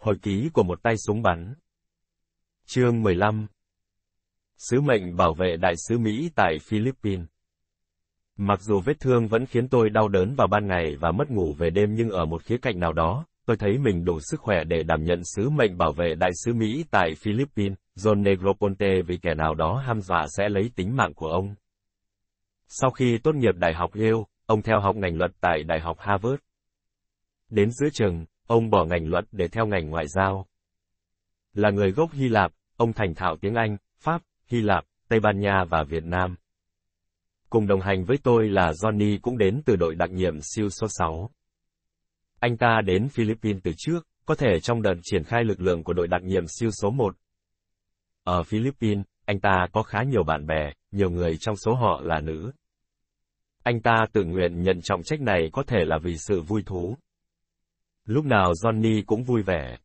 Hồi 0.00 0.16
ký 0.22 0.50
của 0.52 0.62
một 0.62 0.82
tay 0.82 0.94
súng 0.96 1.22
bắn. 1.22 1.54
Chương 2.66 3.02
15 3.02 3.46
Sứ 4.56 4.80
mệnh 4.80 5.16
bảo 5.16 5.34
vệ 5.34 5.56
đại 5.56 5.74
sứ 5.76 5.98
Mỹ 5.98 6.30
tại 6.34 6.58
Philippines 6.62 7.26
Mặc 8.36 8.60
dù 8.60 8.80
vết 8.80 9.00
thương 9.00 9.28
vẫn 9.28 9.46
khiến 9.46 9.68
tôi 9.68 9.90
đau 9.90 10.08
đớn 10.08 10.34
vào 10.34 10.46
ban 10.46 10.66
ngày 10.66 10.96
và 11.00 11.12
mất 11.12 11.30
ngủ 11.30 11.54
về 11.58 11.70
đêm 11.70 11.94
nhưng 11.94 12.10
ở 12.10 12.26
một 12.26 12.42
khía 12.42 12.56
cạnh 12.58 12.80
nào 12.80 12.92
đó, 12.92 13.26
tôi 13.46 13.56
thấy 13.56 13.78
mình 13.78 14.04
đủ 14.04 14.18
sức 14.20 14.40
khỏe 14.40 14.64
để 14.64 14.82
đảm 14.82 15.04
nhận 15.04 15.20
sứ 15.24 15.50
mệnh 15.50 15.78
bảo 15.78 15.92
vệ 15.92 16.14
đại 16.14 16.30
sứ 16.44 16.54
Mỹ 16.54 16.84
tại 16.90 17.14
Philippines, 17.14 17.78
John 17.96 18.22
Negroponte 18.22 19.02
vì 19.02 19.16
kẻ 19.16 19.34
nào 19.34 19.54
đó 19.54 19.82
ham 19.86 20.00
dọa 20.00 20.26
sẽ 20.28 20.48
lấy 20.48 20.70
tính 20.76 20.96
mạng 20.96 21.14
của 21.14 21.28
ông. 21.28 21.54
Sau 22.68 22.90
khi 22.90 23.18
tốt 23.18 23.34
nghiệp 23.34 23.54
Đại 23.56 23.74
học 23.74 23.90
Yale, 23.94 24.24
ông 24.46 24.62
theo 24.62 24.80
học 24.80 24.96
ngành 24.96 25.16
luật 25.16 25.30
tại 25.40 25.62
Đại 25.62 25.80
học 25.80 25.96
Harvard. 26.00 26.42
Đến 27.48 27.70
giữa 27.70 27.88
trường, 27.92 28.24
ông 28.50 28.70
bỏ 28.70 28.84
ngành 28.84 29.08
luật 29.08 29.24
để 29.32 29.48
theo 29.48 29.66
ngành 29.66 29.90
ngoại 29.90 30.08
giao. 30.08 30.46
Là 31.54 31.70
người 31.70 31.90
gốc 31.90 32.12
Hy 32.12 32.28
Lạp, 32.28 32.52
ông 32.76 32.92
thành 32.92 33.14
thạo 33.14 33.36
tiếng 33.40 33.54
Anh, 33.54 33.76
Pháp, 34.00 34.22
Hy 34.46 34.60
Lạp, 34.60 34.84
Tây 35.08 35.20
Ban 35.20 35.40
Nha 35.40 35.64
và 35.70 35.84
Việt 35.84 36.04
Nam. 36.04 36.36
Cùng 37.50 37.66
đồng 37.66 37.80
hành 37.80 38.04
với 38.04 38.18
tôi 38.22 38.48
là 38.48 38.72
Johnny 38.72 39.18
cũng 39.22 39.38
đến 39.38 39.62
từ 39.66 39.76
đội 39.76 39.94
đặc 39.94 40.10
nhiệm 40.10 40.40
siêu 40.40 40.70
số 40.70 40.86
6. 40.90 41.30
Anh 42.40 42.56
ta 42.56 42.80
đến 42.84 43.08
Philippines 43.08 43.62
từ 43.64 43.72
trước, 43.76 44.06
có 44.26 44.34
thể 44.34 44.60
trong 44.60 44.82
đợt 44.82 44.94
triển 45.02 45.24
khai 45.24 45.44
lực 45.44 45.60
lượng 45.60 45.84
của 45.84 45.92
đội 45.92 46.08
đặc 46.08 46.22
nhiệm 46.22 46.44
siêu 46.46 46.70
số 46.70 46.90
1. 46.90 47.16
Ở 48.24 48.42
Philippines, 48.42 49.04
anh 49.24 49.40
ta 49.40 49.66
có 49.72 49.82
khá 49.82 50.02
nhiều 50.02 50.24
bạn 50.24 50.46
bè, 50.46 50.72
nhiều 50.90 51.10
người 51.10 51.36
trong 51.40 51.56
số 51.56 51.74
họ 51.74 52.00
là 52.04 52.20
nữ. 52.20 52.52
Anh 53.62 53.80
ta 53.80 53.96
tự 54.12 54.24
nguyện 54.24 54.62
nhận 54.62 54.80
trọng 54.82 55.02
trách 55.02 55.20
này 55.20 55.50
có 55.52 55.62
thể 55.66 55.84
là 55.84 55.98
vì 55.98 56.16
sự 56.18 56.40
vui 56.40 56.62
thú. 56.66 56.96
Lúc 58.04 58.24
nào 58.24 58.52
Johnny 58.52 59.02
cũng 59.06 59.24
vui 59.24 59.42
vẻ. 59.42 59.78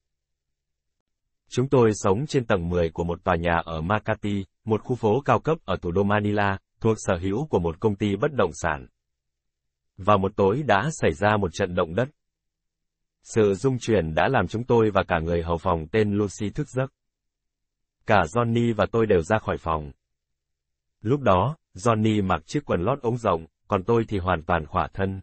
Chúng 1.50 1.70
tôi 1.70 1.92
sống 1.94 2.26
trên 2.28 2.46
tầng 2.46 2.70
10 2.70 2.90
của 2.90 3.04
một 3.04 3.24
tòa 3.24 3.36
nhà 3.36 3.62
ở 3.66 3.82
Makati, 3.82 4.46
một 4.66 4.82
khu 4.84 4.96
phố 4.96 5.22
cao 5.26 5.40
cấp 5.40 5.58
ở 5.66 5.78
thủ 5.82 5.92
đô 5.92 6.04
Manila, 6.04 6.58
thuộc 6.80 6.98
sở 7.00 7.18
hữu 7.18 7.48
của 7.48 7.60
một 7.60 7.80
công 7.80 7.96
ty 7.96 8.16
bất 8.16 8.32
động 8.34 8.52
sản. 8.54 8.88
Vào 9.98 10.18
một 10.18 10.32
tối 10.36 10.64
đã 10.68 10.90
xảy 10.92 11.12
ra 11.12 11.38
một 11.38 11.50
trận 11.54 11.76
động 11.76 11.96
đất. 11.96 12.10
Sự 13.24 13.54
rung 13.54 13.80
chuyển 13.80 14.14
đã 14.16 14.28
làm 14.28 14.48
chúng 14.48 14.64
tôi 14.64 14.92
và 14.92 15.04
cả 15.04 15.20
người 15.20 15.44
hầu 15.44 15.58
phòng 15.58 15.88
tên 15.92 16.14
Lucy 16.14 16.50
thức 16.50 16.70
giấc. 16.70 16.94
Cả 18.06 18.22
Johnny 18.34 18.74
và 18.76 18.86
tôi 18.92 19.06
đều 19.06 19.22
ra 19.22 19.38
khỏi 19.38 19.58
phòng. 19.58 19.92
Lúc 21.02 21.22
đó, 21.22 21.58
Johnny 21.74 22.24
mặc 22.24 22.42
chiếc 22.46 22.66
quần 22.66 22.82
lót 22.82 23.02
ống 23.02 23.18
rộng, 23.18 23.46
còn 23.68 23.84
tôi 23.84 24.06
thì 24.08 24.18
hoàn 24.18 24.44
toàn 24.44 24.66
khỏa 24.66 24.88
thân. 24.94 25.22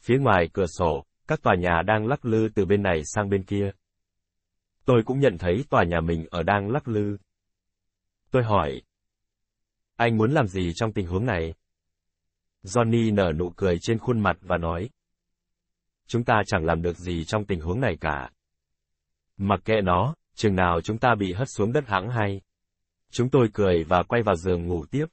Phía 0.00 0.18
ngoài 0.18 0.48
cửa 0.52 0.66
sổ, 0.66 1.04
các 1.32 1.42
tòa 1.42 1.54
nhà 1.54 1.82
đang 1.86 2.06
lắc 2.06 2.24
lư 2.24 2.48
từ 2.54 2.64
bên 2.64 2.82
này 2.82 3.02
sang 3.04 3.28
bên 3.28 3.44
kia. 3.44 3.70
Tôi 4.84 5.02
cũng 5.06 5.20
nhận 5.20 5.38
thấy 5.38 5.64
tòa 5.70 5.84
nhà 5.84 6.00
mình 6.00 6.26
ở 6.30 6.42
đang 6.42 6.70
lắc 6.70 6.88
lư. 6.88 7.16
Tôi 8.30 8.42
hỏi. 8.42 8.82
Anh 9.96 10.16
muốn 10.16 10.32
làm 10.32 10.46
gì 10.46 10.72
trong 10.74 10.92
tình 10.92 11.06
huống 11.06 11.26
này? 11.26 11.54
Johnny 12.62 13.14
nở 13.14 13.32
nụ 13.32 13.50
cười 13.56 13.78
trên 13.80 13.98
khuôn 13.98 14.20
mặt 14.20 14.36
và 14.40 14.58
nói. 14.58 14.90
Chúng 16.06 16.24
ta 16.24 16.42
chẳng 16.46 16.64
làm 16.64 16.82
được 16.82 16.98
gì 16.98 17.24
trong 17.24 17.44
tình 17.44 17.60
huống 17.60 17.80
này 17.80 17.96
cả. 18.00 18.30
Mặc 19.36 19.60
kệ 19.64 19.80
nó, 19.80 20.14
chừng 20.34 20.56
nào 20.56 20.80
chúng 20.80 20.98
ta 20.98 21.14
bị 21.14 21.32
hất 21.32 21.48
xuống 21.48 21.72
đất 21.72 21.84
hãng 21.86 22.10
hay. 22.10 22.40
Chúng 23.10 23.30
tôi 23.30 23.48
cười 23.54 23.84
và 23.84 24.02
quay 24.02 24.22
vào 24.22 24.36
giường 24.36 24.66
ngủ 24.66 24.84
tiếp. 24.90 25.06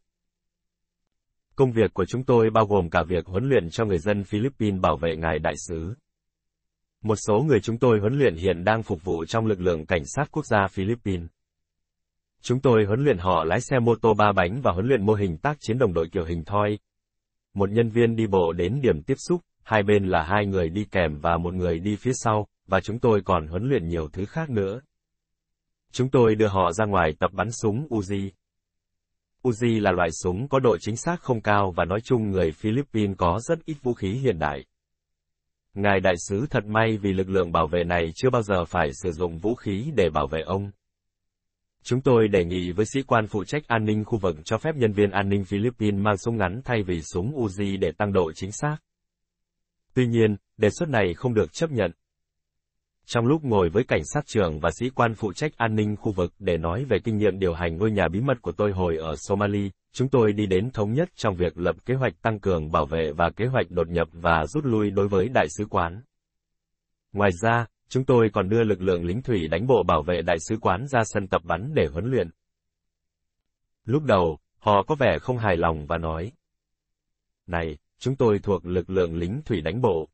Công 1.56 1.72
việc 1.72 1.94
của 1.94 2.06
chúng 2.06 2.24
tôi 2.24 2.50
bao 2.50 2.66
gồm 2.66 2.90
cả 2.90 3.04
việc 3.08 3.26
huấn 3.26 3.50
luyện 3.50 3.70
cho 3.70 3.86
người 3.86 4.00
dân 4.00 4.24
Philippines 4.24 4.82
bảo 4.82 4.98
vệ 4.98 5.16
ngài 5.16 5.40
đại 5.40 5.56
sứ. 5.68 5.96
Một 7.04 7.16
số 7.28 7.44
người 7.48 7.60
chúng 7.60 7.78
tôi 7.78 8.00
huấn 8.00 8.20
luyện 8.20 8.36
hiện 8.36 8.64
đang 8.64 8.84
phục 8.84 9.04
vụ 9.04 9.26
trong 9.26 9.46
lực 9.46 9.60
lượng 9.60 9.86
cảnh 9.86 10.04
sát 10.06 10.32
quốc 10.32 10.46
gia 10.46 10.68
Philippines. 10.68 11.28
Chúng 12.42 12.60
tôi 12.60 12.86
huấn 12.86 13.04
luyện 13.04 13.18
họ 13.18 13.44
lái 13.44 13.62
xe 13.62 13.80
mô 13.80 13.96
tô 13.96 14.14
ba 14.14 14.32
bánh 14.32 14.62
và 14.62 14.72
huấn 14.72 14.88
luyện 14.88 15.06
mô 15.06 15.14
hình 15.14 15.38
tác 15.38 15.58
chiến 15.60 15.78
đồng 15.78 15.94
đội 15.94 16.08
kiểu 16.12 16.26
hình 16.26 16.44
thoi. 16.46 16.80
Một 17.54 17.70
nhân 17.70 17.90
viên 17.90 18.16
đi 18.16 18.28
bộ 18.28 18.54
đến 18.54 18.80
điểm 18.82 19.04
tiếp 19.04 19.16
xúc, 19.18 19.42
hai 19.64 19.84
bên 19.84 20.08
là 20.08 20.24
hai 20.24 20.46
người 20.46 20.70
đi 20.70 20.86
kèm 20.92 21.20
và 21.20 21.38
một 21.38 21.54
người 21.54 21.80
đi 21.80 21.96
phía 21.96 22.12
sau, 22.14 22.48
và 22.68 22.82
chúng 22.82 23.00
tôi 23.00 23.22
còn 23.26 23.48
huấn 23.48 23.70
luyện 23.70 23.88
nhiều 23.88 24.08
thứ 24.14 24.26
khác 24.26 24.50
nữa. 24.50 24.82
Chúng 25.92 26.10
tôi 26.10 26.36
đưa 26.36 26.48
họ 26.48 26.72
ra 26.72 26.86
ngoài 26.86 27.12
tập 27.20 27.32
bắn 27.34 27.52
súng 27.52 27.88
Uzi. 27.90 28.30
Uzi 29.44 29.82
là 29.82 29.92
loại 29.92 30.10
súng 30.24 30.48
có 30.48 30.60
độ 30.60 30.78
chính 30.78 30.96
xác 30.96 31.22
không 31.22 31.42
cao 31.42 31.74
và 31.76 31.86
nói 31.86 32.00
chung 32.04 32.32
người 32.32 32.52
Philippines 32.52 33.18
có 33.18 33.40
rất 33.48 33.66
ít 33.66 33.78
vũ 33.84 33.94
khí 33.94 34.12
hiện 34.12 34.40
đại. 34.40 34.66
Ngài 35.74 36.00
đại 36.00 36.16
sứ 36.18 36.46
thật 36.50 36.66
may 36.66 36.98
vì 36.98 37.14
lực 37.14 37.30
lượng 37.30 37.52
bảo 37.52 37.68
vệ 37.68 37.84
này 37.84 38.12
chưa 38.16 38.30
bao 38.30 38.42
giờ 38.42 38.66
phải 38.66 38.90
sử 38.94 39.12
dụng 39.12 39.38
vũ 39.38 39.56
khí 39.56 39.92
để 39.96 40.10
bảo 40.10 40.28
vệ 40.28 40.42
ông. 40.42 40.72
Chúng 41.84 42.02
tôi 42.02 42.28
đề 42.28 42.46
nghị 42.46 42.72
với 42.72 42.86
sĩ 42.86 43.02
quan 43.02 43.28
phụ 43.28 43.44
trách 43.44 43.68
an 43.68 43.86
ninh 43.86 44.06
khu 44.06 44.18
vực 44.18 44.36
cho 44.46 44.58
phép 44.58 44.76
nhân 44.76 44.94
viên 44.94 45.12
an 45.12 45.30
ninh 45.30 45.46
Philippines 45.46 46.02
mang 46.02 46.18
súng 46.18 46.38
ngắn 46.38 46.62
thay 46.66 46.84
vì 46.84 47.02
súng 47.02 47.32
Uzi 47.36 47.80
để 47.80 47.92
tăng 47.92 48.14
độ 48.14 48.32
chính 48.32 48.52
xác. 48.52 48.78
Tuy 49.94 50.08
nhiên, 50.08 50.36
đề 50.58 50.70
xuất 50.70 50.90
này 50.90 51.14
không 51.14 51.34
được 51.34 51.54
chấp 51.54 51.72
nhận. 51.72 51.92
Trong 53.06 53.26
lúc 53.26 53.44
ngồi 53.44 53.70
với 53.70 53.84
cảnh 53.84 54.02
sát 54.14 54.28
trưởng 54.28 54.60
và 54.60 54.70
sĩ 54.80 54.90
quan 54.90 55.16
phụ 55.16 55.34
trách 55.34 55.52
an 55.58 55.76
ninh 55.76 55.96
khu 55.96 56.12
vực 56.12 56.34
để 56.40 56.58
nói 56.58 56.86
về 56.86 56.98
kinh 57.04 57.18
nghiệm 57.18 57.40
điều 57.40 57.54
hành 57.54 57.78
ngôi 57.78 57.92
nhà 57.92 58.08
bí 58.08 58.22
mật 58.22 58.42
của 58.42 58.52
tôi 58.52 58.72
hồi 58.72 58.98
ở 58.98 59.16
Somalia, 59.18 59.70
chúng 59.92 60.10
tôi 60.10 60.34
đi 60.34 60.46
đến 60.46 60.72
thống 60.72 60.94
nhất 60.94 61.10
trong 61.16 61.36
việc 61.36 61.58
lập 61.58 61.76
kế 61.86 61.94
hoạch 61.94 62.22
tăng 62.22 62.40
cường 62.40 62.72
bảo 62.72 62.86
vệ 62.86 63.12
và 63.12 63.30
kế 63.30 63.46
hoạch 63.46 63.72
đột 63.72 63.90
nhập 63.90 64.08
và 64.12 64.46
rút 64.48 64.66
lui 64.66 64.92
đối 64.92 65.08
với 65.08 65.30
đại 65.30 65.48
sứ 65.58 65.66
quán. 65.66 66.02
Ngoài 67.14 67.32
ra, 67.42 67.66
chúng 67.90 68.06
tôi 68.06 68.30
còn 68.34 68.50
đưa 68.50 68.64
lực 68.64 68.82
lượng 68.82 69.06
lính 69.06 69.22
thủy 69.22 69.48
đánh 69.48 69.68
bộ 69.68 69.84
bảo 69.84 70.04
vệ 70.04 70.22
đại 70.22 70.38
sứ 70.40 70.58
quán 70.62 70.88
ra 70.88 71.00
sân 71.04 71.28
tập 71.28 71.42
bắn 71.46 71.74
để 71.74 71.88
huấn 71.88 72.06
luyện. 72.06 72.30
Lúc 73.86 74.04
đầu, 74.04 74.38
họ 74.60 74.84
có 74.84 74.96
vẻ 74.96 75.18
không 75.22 75.38
hài 75.38 75.58
lòng 75.58 75.86
và 75.88 75.98
nói. 75.98 76.32
Này, 77.48 77.78
chúng 78.00 78.16
tôi 78.16 78.40
thuộc 78.40 78.66
lực 78.66 78.90
lượng 78.90 79.16
lính 79.16 79.42
thủy 79.46 79.62
đánh 79.62 79.82
bộ. 79.82 80.10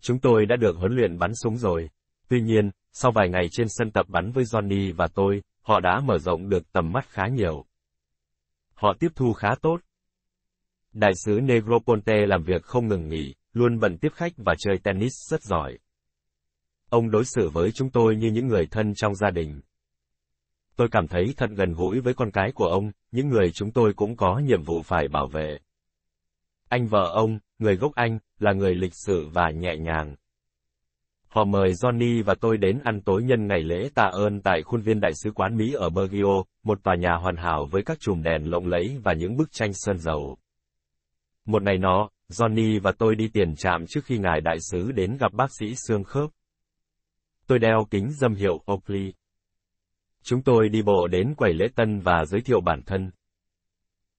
Chúng 0.00 0.18
tôi 0.18 0.46
đã 0.46 0.56
được 0.56 0.76
huấn 0.76 0.92
luyện 0.92 1.18
bắn 1.18 1.34
súng 1.34 1.56
rồi. 1.56 1.90
Tuy 2.28 2.40
nhiên, 2.40 2.70
sau 2.92 3.12
vài 3.12 3.28
ngày 3.28 3.48
trên 3.50 3.66
sân 3.70 3.90
tập 3.90 4.06
bắn 4.08 4.32
với 4.32 4.44
Johnny 4.44 4.94
và 4.94 5.08
tôi, 5.14 5.42
họ 5.62 5.80
đã 5.80 6.00
mở 6.00 6.18
rộng 6.18 6.48
được 6.48 6.72
tầm 6.72 6.92
mắt 6.92 7.08
khá 7.08 7.26
nhiều. 7.26 7.66
Họ 8.82 8.94
tiếp 9.00 9.08
thu 9.14 9.32
khá 9.32 9.48
tốt. 9.62 9.80
Đại 10.92 11.12
sứ 11.24 11.40
Negroponte 11.42 12.26
làm 12.26 12.42
việc 12.42 12.62
không 12.62 12.88
ngừng 12.88 13.08
nghỉ, 13.08 13.34
luôn 13.52 13.78
bận 13.80 13.98
tiếp 13.98 14.08
khách 14.14 14.32
và 14.36 14.54
chơi 14.58 14.78
tennis 14.78 15.12
rất 15.30 15.42
giỏi. 15.42 15.78
Ông 16.88 17.10
đối 17.10 17.24
xử 17.24 17.48
với 17.48 17.72
chúng 17.72 17.90
tôi 17.90 18.16
như 18.16 18.30
những 18.30 18.46
người 18.46 18.66
thân 18.66 18.94
trong 18.94 19.14
gia 19.14 19.30
đình. 19.30 19.60
Tôi 20.76 20.88
cảm 20.90 21.08
thấy 21.08 21.34
thật 21.36 21.50
gần 21.56 21.72
gũi 21.72 22.00
với 22.00 22.14
con 22.14 22.30
cái 22.30 22.52
của 22.54 22.66
ông, 22.66 22.92
những 23.10 23.28
người 23.28 23.50
chúng 23.54 23.70
tôi 23.70 23.92
cũng 23.96 24.16
có 24.16 24.38
nhiệm 24.38 24.62
vụ 24.62 24.82
phải 24.82 25.08
bảo 25.08 25.26
vệ. 25.26 25.58
Anh 26.68 26.86
vợ 26.86 27.10
ông, 27.14 27.38
người 27.58 27.76
gốc 27.76 27.94
Anh, 27.94 28.18
là 28.38 28.52
người 28.52 28.74
lịch 28.74 28.94
sự 28.94 29.28
và 29.32 29.50
nhẹ 29.50 29.76
nhàng. 29.76 30.16
Họ 31.34 31.44
mời 31.44 31.72
Johnny 31.72 32.24
và 32.24 32.34
tôi 32.40 32.56
đến 32.56 32.78
ăn 32.84 33.00
tối 33.00 33.22
nhân 33.22 33.46
ngày 33.46 33.62
lễ 33.62 33.88
tạ 33.94 34.10
ơn 34.12 34.40
tại 34.40 34.62
khuôn 34.62 34.80
viên 34.80 35.00
đại 35.00 35.12
sứ 35.14 35.30
quán 35.30 35.56
Mỹ 35.56 35.72
ở 35.72 35.90
Bergio, 35.90 36.42
một 36.62 36.82
tòa 36.82 36.94
nhà 36.96 37.14
hoàn 37.14 37.36
hảo 37.36 37.68
với 37.70 37.82
các 37.82 38.00
chùm 38.00 38.22
đèn 38.22 38.50
lộng 38.50 38.66
lẫy 38.66 38.98
và 39.04 39.12
những 39.12 39.36
bức 39.36 39.52
tranh 39.52 39.70
sơn 39.72 39.98
dầu. 39.98 40.36
Một 41.44 41.62
ngày 41.62 41.78
nọ, 41.78 42.08
Johnny 42.28 42.80
và 42.80 42.92
tôi 42.98 43.14
đi 43.14 43.28
tiền 43.28 43.56
trạm 43.56 43.86
trước 43.88 44.04
khi 44.04 44.18
ngài 44.18 44.40
đại 44.40 44.56
sứ 44.70 44.92
đến 44.92 45.16
gặp 45.20 45.32
bác 45.32 45.46
sĩ 45.60 45.74
xương 45.88 46.04
khớp. 46.04 46.30
Tôi 47.46 47.58
đeo 47.58 47.86
kính 47.90 48.10
dâm 48.12 48.34
hiệu 48.34 48.62
Oakley. 48.66 49.12
Chúng 50.22 50.42
tôi 50.42 50.68
đi 50.68 50.82
bộ 50.82 51.06
đến 51.06 51.34
quầy 51.34 51.54
lễ 51.54 51.66
tân 51.76 52.00
và 52.00 52.24
giới 52.24 52.40
thiệu 52.40 52.60
bản 52.60 52.82
thân. 52.86 53.10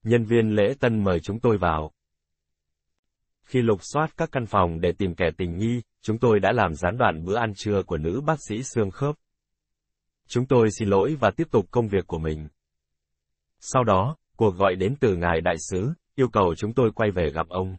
Nhân 0.04 0.26
viên 0.26 0.56
lễ 0.56 0.74
tân 0.80 1.04
mời 1.04 1.20
chúng 1.20 1.40
tôi 1.40 1.58
vào. 1.58 1.92
Khi 3.44 3.62
lục 3.62 3.80
soát 3.82 4.18
các 4.18 4.30
căn 4.32 4.46
phòng 4.46 4.82
để 4.82 4.92
tìm 4.98 5.16
kẻ 5.16 5.30
tình 5.38 5.58
nghi, 5.58 5.82
chúng 6.02 6.18
tôi 6.18 6.40
đã 6.40 6.52
làm 6.52 6.76
gián 6.76 6.98
đoạn 6.98 7.26
bữa 7.26 7.36
ăn 7.36 7.54
trưa 7.56 7.84
của 7.84 7.98
nữ 7.98 8.22
bác 8.22 8.40
sĩ 8.48 8.64
xương 8.64 8.92
khớp. 8.92 9.16
Chúng 10.28 10.46
tôi 10.46 10.72
xin 10.72 10.90
lỗi 10.90 11.16
và 11.20 11.32
tiếp 11.32 11.48
tục 11.52 11.66
công 11.72 11.88
việc 11.88 12.08
của 12.08 12.20
mình. 12.20 12.48
Sau 13.60 13.84
đó, 13.84 14.16
cuộc 14.36 14.56
gọi 14.56 14.76
đến 14.76 14.96
từ 15.00 15.16
ngài 15.16 15.42
đại 15.42 15.56
sứ, 15.70 15.94
yêu 16.16 16.28
cầu 16.30 16.56
chúng 16.56 16.74
tôi 16.74 16.92
quay 16.96 17.12
về 17.12 17.30
gặp 17.30 17.50
ông. 17.50 17.78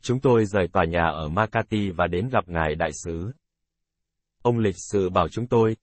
Chúng 0.00 0.20
tôi 0.20 0.44
rời 0.44 0.68
tòa 0.68 0.84
nhà 0.84 1.06
ở 1.06 1.28
Makati 1.28 1.90
và 1.90 2.06
đến 2.06 2.28
gặp 2.28 2.48
ngài 2.48 2.74
đại 2.74 2.90
sứ. 3.04 3.32
Ông 4.42 4.58
lịch 4.58 4.76
sự 4.90 5.08
bảo 5.08 5.28
chúng 5.28 5.46
tôi. 5.46 5.76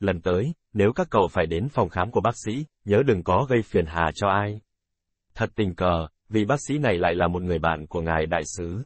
Lần 0.00 0.20
tới, 0.20 0.54
nếu 0.72 0.92
các 0.92 1.06
cậu 1.10 1.28
phải 1.28 1.46
đến 1.46 1.68
phòng 1.68 1.88
khám 1.88 2.10
của 2.10 2.20
bác 2.20 2.36
sĩ, 2.44 2.66
nhớ 2.84 3.02
đừng 3.06 3.22
có 3.22 3.46
gây 3.50 3.62
phiền 3.62 3.86
hà 3.86 4.10
cho 4.14 4.28
ai. 4.28 4.60
Thật 5.34 5.50
tình 5.54 5.74
cờ, 5.74 6.08
vì 6.34 6.44
bác 6.44 6.60
sĩ 6.60 6.78
này 6.78 6.98
lại 6.98 7.14
là 7.14 7.28
một 7.28 7.42
người 7.42 7.58
bạn 7.58 7.86
của 7.86 8.00
ngài 8.00 8.26
đại 8.26 8.42
sứ. 8.56 8.82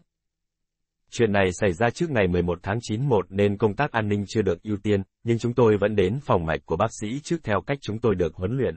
Chuyện 1.11 1.33
này 1.33 1.53
xảy 1.53 1.73
ra 1.73 1.91
trước 1.91 2.11
ngày 2.11 2.29
11 2.29 2.59
tháng 2.63 2.79
9 2.83 3.09
một 3.09 3.27
nên 3.29 3.59
công 3.59 3.75
tác 3.75 3.93
an 3.93 4.09
ninh 4.09 4.25
chưa 4.29 4.43
được 4.43 4.63
ưu 4.63 4.77
tiên, 4.77 5.03
nhưng 5.25 5.39
chúng 5.39 5.55
tôi 5.55 5.77
vẫn 5.77 5.97
đến 5.97 6.19
phòng 6.23 6.47
mạch 6.47 6.61
của 6.65 6.77
bác 6.77 6.91
sĩ 7.01 7.21
trước 7.21 7.37
theo 7.45 7.61
cách 7.61 7.79
chúng 7.81 7.99
tôi 7.99 8.15
được 8.15 8.35
huấn 8.35 8.57
luyện. 8.57 8.77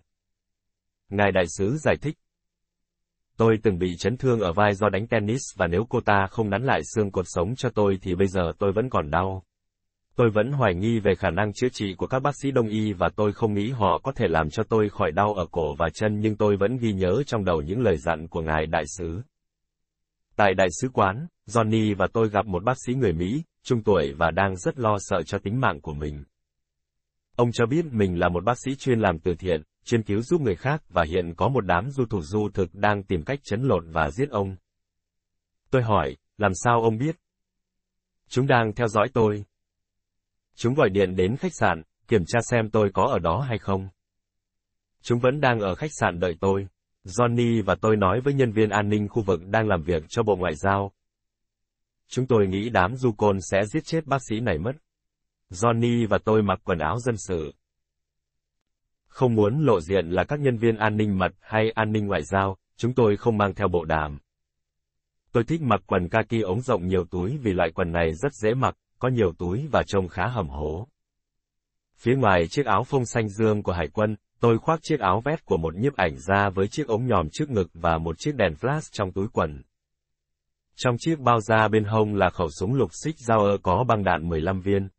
Ngài 1.10 1.32
đại 1.32 1.44
sứ 1.48 1.78
giải 1.78 1.96
thích. 2.02 2.16
Tôi 3.38 3.58
từng 3.64 3.78
bị 3.80 3.96
chấn 4.00 4.18
thương 4.18 4.40
ở 4.40 4.54
vai 4.54 4.74
do 4.74 4.90
đánh 4.90 5.08
tennis 5.08 5.42
và 5.58 5.68
nếu 5.68 5.86
cô 5.90 6.02
ta 6.02 6.28
không 6.32 6.50
nắn 6.50 6.64
lại 6.64 6.82
xương 6.96 7.12
cột 7.12 7.26
sống 7.28 7.56
cho 7.56 7.70
tôi 7.70 7.98
thì 8.02 8.16
bây 8.16 8.28
giờ 8.28 8.52
tôi 8.60 8.72
vẫn 8.72 8.90
còn 8.90 9.10
đau. 9.10 9.44
Tôi 10.22 10.30
vẫn 10.30 10.52
hoài 10.52 10.76
nghi 10.76 11.00
về 11.00 11.16
khả 11.16 11.30
năng 11.30 11.54
chữa 11.54 11.70
trị 11.70 11.96
của 11.98 12.08
các 12.08 12.20
bác 12.20 12.36
sĩ 12.42 12.52
đông 12.52 12.68
y 12.68 12.94
và 12.94 13.10
tôi 13.16 13.34
không 13.34 13.54
nghĩ 13.54 13.70
họ 13.70 14.00
có 14.04 14.12
thể 14.12 14.28
làm 14.28 14.50
cho 14.50 14.64
tôi 14.64 14.90
khỏi 14.90 15.12
đau 15.12 15.34
ở 15.34 15.46
cổ 15.52 15.76
và 15.76 15.90
chân 15.94 16.20
nhưng 16.20 16.38
tôi 16.38 16.58
vẫn 16.58 16.78
ghi 16.78 16.94
nhớ 16.94 17.24
trong 17.26 17.46
đầu 17.46 17.62
những 17.62 17.82
lời 17.82 17.98
dặn 17.98 18.28
của 18.28 18.42
ngài 18.42 18.66
đại 18.66 18.84
sứ. 18.98 19.22
Tại 20.36 20.54
đại 20.54 20.68
sứ 20.82 20.90
quán, 20.90 21.28
Johnny 21.48 21.96
và 21.96 22.08
tôi 22.14 22.30
gặp 22.30 22.46
một 22.46 22.64
bác 22.64 22.74
sĩ 22.86 22.94
người 22.94 23.14
Mỹ, 23.14 23.44
trung 23.64 23.84
tuổi 23.84 24.14
và 24.18 24.32
đang 24.32 24.56
rất 24.56 24.80
lo 24.80 24.98
sợ 25.00 25.24
cho 25.24 25.38
tính 25.40 25.60
mạng 25.60 25.82
của 25.82 25.94
mình. 25.94 26.24
Ông 27.36 27.52
cho 27.52 27.66
biết 27.66 27.86
mình 27.86 28.20
là 28.20 28.30
một 28.30 28.44
bác 28.44 28.60
sĩ 28.66 28.76
chuyên 28.76 29.00
làm 29.00 29.20
từ 29.20 29.36
thiện, 29.36 29.62
chuyên 29.86 30.04
cứu 30.04 30.22
giúp 30.22 30.42
người 30.42 30.56
khác 30.56 30.84
và 30.90 31.04
hiện 31.04 31.34
có 31.36 31.50
một 31.50 31.66
đám 31.66 31.90
du 31.92 32.06
thủ 32.06 32.22
du 32.22 32.50
thực 32.54 32.76
đang 32.76 33.04
tìm 33.04 33.24
cách 33.24 33.40
chấn 33.44 33.64
lột 33.64 33.84
và 33.88 34.12
giết 34.12 34.30
ông. 34.30 34.56
Tôi 35.72 35.84
hỏi, 35.84 36.18
làm 36.38 36.52
sao 36.54 36.82
ông 36.82 36.98
biết? 36.98 37.16
Chúng 38.30 38.48
đang 38.48 38.74
theo 38.76 38.88
dõi 38.88 39.10
tôi. 39.14 39.46
Chúng 40.62 40.74
gọi 40.74 40.90
điện 40.90 41.16
đến 41.16 41.38
khách 41.38 41.54
sạn, 41.54 41.84
kiểm 42.08 42.26
tra 42.28 42.40
xem 42.42 42.70
tôi 42.70 42.90
có 42.94 43.04
ở 43.04 43.20
đó 43.20 43.40
hay 43.40 43.58
không. 43.58 43.90
Chúng 45.02 45.20
vẫn 45.20 45.42
đang 45.42 45.60
ở 45.60 45.76
khách 45.76 45.92
sạn 46.00 46.20
đợi 46.20 46.36
tôi. 46.40 46.68
Johnny 47.06 47.64
và 47.64 47.76
tôi 47.82 47.96
nói 47.98 48.22
với 48.22 48.34
nhân 48.34 48.52
viên 48.52 48.70
an 48.70 48.90
ninh 48.90 49.08
khu 49.08 49.24
vực 49.24 49.42
đang 49.48 49.68
làm 49.68 49.84
việc 49.84 50.04
cho 50.10 50.24
Bộ 50.24 50.36
Ngoại 50.36 50.56
giao. 50.56 50.92
Chúng 52.08 52.28
tôi 52.28 52.48
nghĩ 52.48 52.70
đám 52.70 52.96
du 52.96 53.12
côn 53.12 53.38
sẽ 53.52 53.66
giết 53.66 53.86
chết 53.86 54.06
bác 54.06 54.18
sĩ 54.30 54.40
này 54.40 54.58
mất. 54.58 54.72
Johnny 55.50 56.08
và 56.08 56.18
tôi 56.18 56.42
mặc 56.42 56.60
quần 56.64 56.80
áo 56.80 57.00
dân 57.00 57.16
sự. 57.18 57.54
Không 59.08 59.36
muốn 59.36 59.66
lộ 59.66 59.82
diện 59.82 60.10
là 60.10 60.24
các 60.24 60.40
nhân 60.40 60.58
viên 60.58 60.78
an 60.78 60.98
ninh 60.98 61.18
mật 61.18 61.32
hay 61.40 61.72
an 61.72 61.92
ninh 61.92 62.08
ngoại 62.08 62.24
giao, 62.24 62.58
chúng 62.78 62.94
tôi 62.94 63.18
không 63.18 63.38
mang 63.38 63.54
theo 63.54 63.68
bộ 63.68 63.86
đàm. 63.86 64.20
Tôi 65.32 65.44
thích 65.44 65.62
mặc 65.62 65.82
quần 65.86 66.10
kaki 66.10 66.42
ống 66.44 66.62
rộng 66.62 66.88
nhiều 66.88 67.06
túi 67.06 67.38
vì 67.38 67.54
loại 67.54 67.72
quần 67.72 67.92
này 67.92 68.14
rất 68.14 68.34
dễ 68.34 68.54
mặc, 68.54 68.76
có 69.02 69.08
nhiều 69.08 69.34
túi 69.38 69.68
và 69.72 69.84
trông 69.84 70.08
khá 70.08 70.28
hầm 70.28 70.50
hố. 70.50 70.88
Phía 71.98 72.16
ngoài 72.16 72.48
chiếc 72.48 72.66
áo 72.66 72.84
phông 72.84 73.06
xanh 73.06 73.30
dương 73.30 73.64
của 73.64 73.72
hải 73.72 73.88
quân, 73.88 74.16
tôi 74.40 74.58
khoác 74.58 74.80
chiếc 74.84 75.00
áo 75.00 75.22
vest 75.26 75.46
của 75.46 75.58
một 75.58 75.76
nhiếp 75.76 75.96
ảnh 75.96 76.18
ra 76.18 76.50
với 76.50 76.68
chiếc 76.68 76.88
ống 76.88 77.08
nhòm 77.08 77.30
trước 77.32 77.50
ngực 77.50 77.70
và 77.74 77.98
một 77.98 78.16
chiếc 78.20 78.36
đèn 78.36 78.54
flash 78.54 78.90
trong 78.92 79.12
túi 79.12 79.28
quần. 79.28 79.64
Trong 80.76 80.96
chiếc 81.00 81.20
bao 81.20 81.42
da 81.42 81.68
bên 81.68 81.84
hông 81.84 82.16
là 82.16 82.30
khẩu 82.30 82.50
súng 82.50 82.74
lục 82.74 82.90
xích 83.04 83.16
dao 83.20 83.58
có 83.64 83.84
băng 83.88 84.04
đạn 84.04 84.30
15 84.30 84.62
viên. 84.62 84.90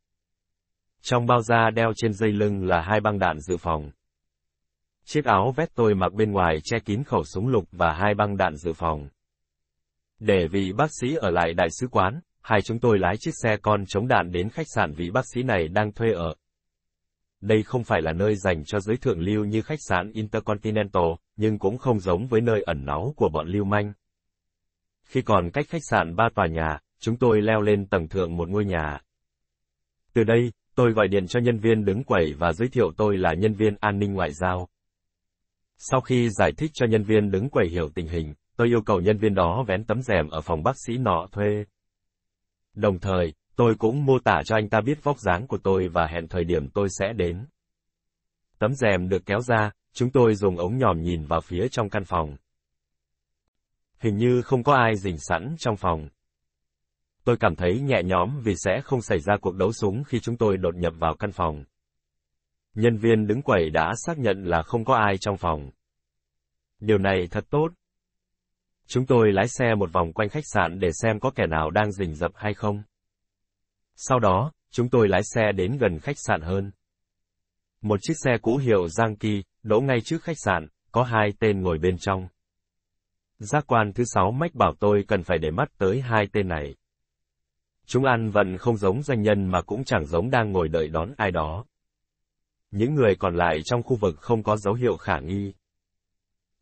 Trong 1.03 1.27
bao 1.27 1.43
da 1.43 1.71
đeo 1.71 1.93
trên 1.97 2.13
dây 2.13 2.33
lưng 2.33 2.65
là 2.65 2.81
hai 2.81 3.01
băng 3.01 3.19
đạn 3.19 3.41
dự 3.41 3.57
phòng. 3.57 3.91
Chiếc 5.05 5.25
áo 5.25 5.53
vest 5.57 5.71
tôi 5.75 5.95
mặc 5.95 6.13
bên 6.13 6.33
ngoài 6.33 6.59
che 6.65 6.79
kín 6.79 7.05
khẩu 7.05 7.25
súng 7.25 7.49
lục 7.49 7.65
và 7.73 7.93
hai 7.93 8.15
băng 8.15 8.37
đạn 8.37 8.57
dự 8.57 8.73
phòng. 8.73 9.09
Để 10.19 10.49
vị 10.49 10.73
bác 10.73 10.91
sĩ 11.01 11.15
ở 11.15 11.31
lại 11.31 11.55
đại 11.55 11.69
sứ 11.71 11.89
quán, 11.89 12.21
hai 12.43 12.63
chúng 12.63 12.79
tôi 12.79 12.99
lái 12.99 13.17
chiếc 13.17 13.35
xe 13.43 13.57
con 13.63 13.87
chống 13.87 14.09
đạn 14.09 14.33
đến 14.33 14.49
khách 14.49 14.67
sạn 14.75 14.93
vị 14.93 15.11
bác 15.11 15.27
sĩ 15.35 15.43
này 15.43 15.69
đang 15.69 15.93
thuê 15.93 16.13
ở. 16.13 16.35
Đây 17.41 17.63
không 17.63 17.85
phải 17.85 18.03
là 18.03 18.13
nơi 18.13 18.37
dành 18.37 18.65
cho 18.65 18.81
giới 18.81 18.97
thượng 18.97 19.21
lưu 19.21 19.45
như 19.45 19.63
khách 19.63 19.79
sạn 19.89 20.13
Intercontinental, 20.13 21.13
nhưng 21.37 21.59
cũng 21.59 21.79
không 21.79 22.01
giống 22.01 22.27
với 22.27 22.41
nơi 22.41 22.63
ẩn 22.63 22.85
náu 22.85 23.15
của 23.17 23.29
bọn 23.29 23.49
lưu 23.49 23.65
manh. 23.65 23.93
Khi 25.03 25.23
còn 25.23 25.51
cách 25.51 25.67
khách 25.69 25.83
sạn 25.91 26.17
ba 26.17 26.29
tòa 26.35 26.47
nhà, 26.47 26.79
chúng 27.01 27.17
tôi 27.17 27.43
leo 27.43 27.61
lên 27.61 27.87
tầng 27.87 28.09
thượng 28.09 28.37
một 28.37 28.49
ngôi 28.49 28.65
nhà. 28.65 29.01
Từ 30.15 30.25
đây, 30.25 30.53
tôi 30.75 30.93
gọi 30.93 31.09
điện 31.09 31.27
cho 31.27 31.41
nhân 31.41 31.59
viên 31.59 31.85
đứng 31.85 32.05
quầy 32.05 32.33
và 32.39 32.53
giới 32.53 32.69
thiệu 32.69 32.93
tôi 32.97 33.19
là 33.19 33.35
nhân 33.35 33.55
viên 33.55 33.77
an 33.81 33.99
ninh 33.99 34.15
ngoại 34.15 34.33
giao. 34.33 34.69
Sau 35.77 36.01
khi 36.01 36.31
giải 36.31 36.53
thích 36.53 36.71
cho 36.75 36.87
nhân 36.87 37.03
viên 37.03 37.31
đứng 37.31 37.51
quầy 37.51 37.69
hiểu 37.69 37.89
tình 37.95 38.09
hình, 38.09 38.35
tôi 38.57 38.69
yêu 38.69 38.83
cầu 38.87 39.01
nhân 39.01 39.19
viên 39.19 39.35
đó 39.35 39.65
vén 39.69 39.85
tấm 39.85 40.03
rèm 40.03 40.29
ở 40.29 40.41
phòng 40.41 40.63
bác 40.63 40.77
sĩ 40.87 40.97
nọ 40.99 41.27
thuê. 41.33 41.65
Đồng 42.75 42.99
thời, 42.99 43.35
tôi 43.57 43.75
cũng 43.79 44.05
mô 44.05 44.19
tả 44.19 44.43
cho 44.45 44.57
anh 44.57 44.69
ta 44.69 44.81
biết 44.81 45.05
vóc 45.05 45.19
dáng 45.19 45.47
của 45.47 45.59
tôi 45.59 45.89
và 45.89 46.07
hẹn 46.07 46.29
thời 46.29 46.45
điểm 46.45 46.69
tôi 46.69 46.89
sẽ 46.91 47.13
đến. 47.13 47.47
Tấm 48.59 48.75
rèm 48.75 49.09
được 49.09 49.27
kéo 49.27 49.41
ra, 49.41 49.71
chúng 49.93 50.11
tôi 50.11 50.35
dùng 50.35 50.57
ống 50.57 50.79
nhòm 50.79 51.03
nhìn 51.03 51.27
vào 51.27 51.41
phía 51.41 51.69
trong 51.69 51.91
căn 51.91 52.05
phòng. 52.05 52.37
Hình 53.99 54.17
như 54.17 54.43
không 54.43 54.63
có 54.63 54.75
ai 54.75 54.97
rình 54.97 55.19
sẵn 55.19 55.55
trong 55.59 55.77
phòng. 55.77 56.09
Tôi 57.25 57.37
cảm 57.37 57.57
thấy 57.57 57.81
nhẹ 57.81 58.03
nhõm 58.05 58.41
vì 58.45 58.55
sẽ 58.57 58.81
không 58.85 59.03
xảy 59.03 59.19
ra 59.21 59.37
cuộc 59.41 59.55
đấu 59.55 59.73
súng 59.73 60.05
khi 60.05 60.21
chúng 60.21 60.37
tôi 60.37 60.57
đột 60.57 60.75
nhập 60.75 60.93
vào 60.99 61.15
căn 61.15 61.33
phòng. 61.33 61.65
Nhân 62.75 62.97
viên 62.97 63.27
đứng 63.27 63.43
quầy 63.43 63.71
đã 63.71 63.93
xác 64.07 64.19
nhận 64.19 64.45
là 64.45 64.63
không 64.63 64.85
có 64.85 64.95
ai 64.95 65.19
trong 65.19 65.37
phòng. 65.37 65.71
Điều 66.81 66.99
này 66.99 67.29
thật 67.31 67.45
tốt. 67.51 67.69
Chúng 68.93 69.07
tôi 69.07 69.33
lái 69.33 69.49
xe 69.49 69.75
một 69.75 69.93
vòng 69.93 70.13
quanh 70.13 70.29
khách 70.29 70.45
sạn 70.47 70.79
để 70.79 70.91
xem 70.93 71.21
có 71.21 71.31
kẻ 71.31 71.47
nào 71.47 71.71
đang 71.71 71.93
rình 71.93 72.15
rập 72.15 72.31
hay 72.35 72.55
không. 72.55 72.83
Sau 73.97 74.19
đó, 74.19 74.53
chúng 74.71 74.89
tôi 74.89 75.09
lái 75.09 75.23
xe 75.25 75.53
đến 75.53 75.79
gần 75.79 75.99
khách 75.99 76.17
sạn 76.19 76.41
hơn. 76.41 76.71
Một 77.83 77.99
chiếc 78.03 78.15
xe 78.25 78.39
cũ 78.43 78.57
hiệu 78.57 78.89
Giang 78.89 79.17
đỗ 79.63 79.81
ngay 79.81 80.01
trước 80.05 80.23
khách 80.23 80.37
sạn, 80.45 80.67
có 80.91 81.03
hai 81.03 81.33
tên 81.39 81.63
ngồi 81.63 81.79
bên 81.79 81.97
trong. 81.99 82.29
Giác 83.39 83.65
quan 83.67 83.93
thứ 83.93 84.05
sáu 84.05 84.33
mách 84.33 84.55
bảo 84.55 84.75
tôi 84.81 85.05
cần 85.09 85.23
phải 85.23 85.39
để 85.39 85.51
mắt 85.51 85.69
tới 85.79 86.01
hai 86.01 86.27
tên 86.33 86.49
này. 86.49 86.75
Chúng 87.87 88.05
ăn 88.05 88.31
vận 88.31 88.59
không 88.59 88.77
giống 88.77 89.03
doanh 89.03 89.23
nhân 89.23 89.47
mà 89.47 89.63
cũng 89.63 89.85
chẳng 89.85 90.07
giống 90.07 90.31
đang 90.31 90.53
ngồi 90.53 90.69
đợi 90.69 90.89
đón 90.89 91.15
ai 91.17 91.31
đó. 91.31 91.65
Những 92.71 92.95
người 92.95 93.17
còn 93.19 93.37
lại 93.37 93.63
trong 93.65 93.83
khu 93.83 93.97
vực 93.97 94.15
không 94.21 94.43
có 94.43 94.57
dấu 94.57 94.75
hiệu 94.75 94.97
khả 94.97 95.21
nghi. 95.21 95.55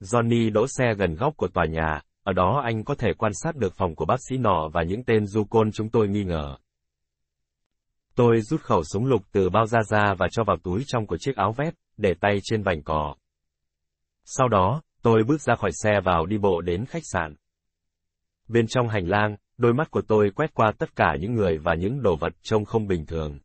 Johnny 0.00 0.52
đỗ 0.52 0.66
xe 0.68 0.94
gần 0.94 1.14
góc 1.14 1.36
của 1.36 1.48
tòa 1.48 1.66
nhà, 1.66 2.02
ở 2.30 2.32
đó 2.32 2.60
anh 2.64 2.84
có 2.84 2.94
thể 2.94 3.12
quan 3.18 3.32
sát 3.34 3.56
được 3.56 3.74
phòng 3.74 3.94
của 3.94 4.04
bác 4.04 4.16
sĩ 4.28 4.38
nọ 4.38 4.68
và 4.72 4.82
những 4.82 5.04
tên 5.04 5.26
du 5.26 5.44
côn 5.44 5.72
chúng 5.72 5.88
tôi 5.88 6.08
nghi 6.08 6.24
ngờ. 6.24 6.56
Tôi 8.14 8.40
rút 8.40 8.60
khẩu 8.60 8.84
súng 8.84 9.06
lục 9.06 9.22
từ 9.32 9.50
bao 9.50 9.66
da 9.66 9.82
ra 9.82 10.14
và 10.18 10.28
cho 10.32 10.44
vào 10.44 10.56
túi 10.62 10.82
trong 10.86 11.06
của 11.06 11.16
chiếc 11.20 11.36
áo 11.36 11.52
vest, 11.52 11.74
để 11.96 12.14
tay 12.20 12.38
trên 12.42 12.62
vành 12.62 12.82
cỏ. 12.82 13.14
Sau 14.24 14.48
đó, 14.48 14.82
tôi 15.02 15.22
bước 15.24 15.40
ra 15.40 15.54
khỏi 15.54 15.70
xe 15.82 16.00
vào 16.04 16.26
đi 16.26 16.38
bộ 16.38 16.60
đến 16.60 16.86
khách 16.86 17.02
sạn. 17.12 17.34
Bên 18.48 18.66
trong 18.66 18.88
hành 18.88 19.08
lang, 19.08 19.36
đôi 19.58 19.74
mắt 19.74 19.90
của 19.90 20.02
tôi 20.08 20.30
quét 20.30 20.54
qua 20.54 20.72
tất 20.78 20.96
cả 20.96 21.16
những 21.20 21.34
người 21.34 21.58
và 21.58 21.74
những 21.74 22.02
đồ 22.02 22.16
vật 22.16 22.32
trông 22.42 22.64
không 22.64 22.86
bình 22.86 23.06
thường. 23.06 23.38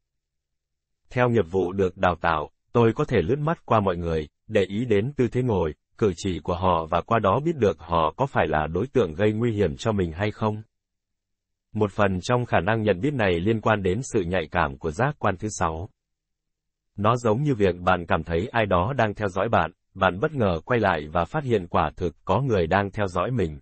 Theo 1.09 1.29
nghiệp 1.29 1.45
vụ 1.51 1.71
được 1.71 1.97
đào 1.97 2.15
tạo, 2.21 2.49
tôi 2.71 2.93
có 2.93 3.05
thể 3.05 3.21
lướt 3.21 3.39
mắt 3.39 3.65
qua 3.65 3.79
mọi 3.79 3.97
người, 3.97 4.27
để 4.47 4.61
ý 4.63 4.85
đến 4.85 5.13
tư 5.17 5.27
thế 5.27 5.41
ngồi, 5.43 5.73
cử 5.97 6.13
chỉ 6.15 6.39
của 6.39 6.55
họ 6.55 6.85
và 6.85 7.01
qua 7.01 7.19
đó 7.19 7.39
biết 7.39 7.55
được 7.57 7.79
họ 7.79 8.13
có 8.17 8.25
phải 8.25 8.47
là 8.47 8.67
đối 8.67 8.87
tượng 8.87 9.13
gây 9.13 9.33
nguy 9.33 9.51
hiểm 9.51 9.77
cho 9.77 9.91
mình 9.91 10.11
hay 10.11 10.31
không. 10.31 10.63
Một 11.73 11.91
phần 11.91 12.19
trong 12.21 12.45
khả 12.45 12.59
năng 12.59 12.83
nhận 12.83 13.01
biết 13.01 13.13
này 13.13 13.39
liên 13.39 13.61
quan 13.61 13.83
đến 13.83 13.99
sự 14.03 14.21
nhạy 14.21 14.47
cảm 14.51 14.77
của 14.77 14.91
giác 14.91 15.15
quan 15.19 15.37
thứ 15.37 15.47
sáu. 15.49 15.89
Nó 16.95 17.15
giống 17.15 17.43
như 17.43 17.55
việc 17.55 17.75
bạn 17.79 18.05
cảm 18.05 18.23
thấy 18.23 18.47
ai 18.47 18.65
đó 18.65 18.93
đang 18.97 19.13
theo 19.13 19.27
dõi 19.27 19.49
bạn, 19.49 19.71
bạn 19.93 20.19
bất 20.19 20.33
ngờ 20.33 20.59
quay 20.65 20.79
lại 20.79 21.07
và 21.07 21.25
phát 21.25 21.43
hiện 21.43 21.67
quả 21.67 21.91
thực 21.95 22.15
có 22.25 22.41
người 22.41 22.67
đang 22.67 22.91
theo 22.91 23.07
dõi 23.07 23.31
mình. 23.31 23.59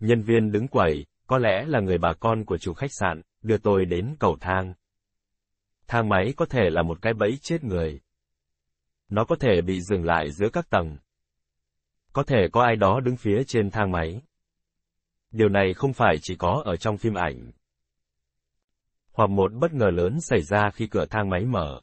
Nhân 0.00 0.22
viên 0.22 0.52
đứng 0.52 0.68
quầy, 0.68 1.06
có 1.26 1.38
lẽ 1.38 1.64
là 1.66 1.80
người 1.80 1.98
bà 1.98 2.12
con 2.12 2.44
của 2.44 2.58
chủ 2.58 2.74
khách 2.74 2.92
sạn, 2.92 3.22
đưa 3.42 3.58
tôi 3.58 3.84
đến 3.84 4.16
cầu 4.18 4.36
thang. 4.40 4.74
Thang 5.88 6.08
máy 6.08 6.34
có 6.36 6.46
thể 6.46 6.70
là 6.70 6.82
một 6.82 7.02
cái 7.02 7.14
bẫy 7.14 7.38
chết 7.42 7.64
người. 7.64 8.00
Nó 9.08 9.24
có 9.24 9.36
thể 9.36 9.60
bị 9.60 9.80
dừng 9.80 10.04
lại 10.04 10.30
giữa 10.30 10.48
các 10.52 10.70
tầng. 10.70 10.96
Có 12.14 12.22
thể 12.22 12.48
có 12.52 12.62
ai 12.62 12.76
đó 12.76 13.00
đứng 13.00 13.16
phía 13.16 13.42
trên 13.46 13.70
thang 13.70 13.92
máy. 13.92 14.22
Điều 15.30 15.48
này 15.48 15.74
không 15.74 15.92
phải 15.92 16.16
chỉ 16.22 16.36
có 16.36 16.62
ở 16.64 16.76
trong 16.76 16.96
phim 16.96 17.14
ảnh. 17.14 17.50
Hoặc 19.12 19.30
một 19.30 19.52
bất 19.52 19.72
ngờ 19.72 19.90
lớn 19.92 20.20
xảy 20.20 20.42
ra 20.42 20.70
khi 20.74 20.86
cửa 20.86 21.04
thang 21.10 21.30
máy 21.30 21.44
mở. 21.44 21.80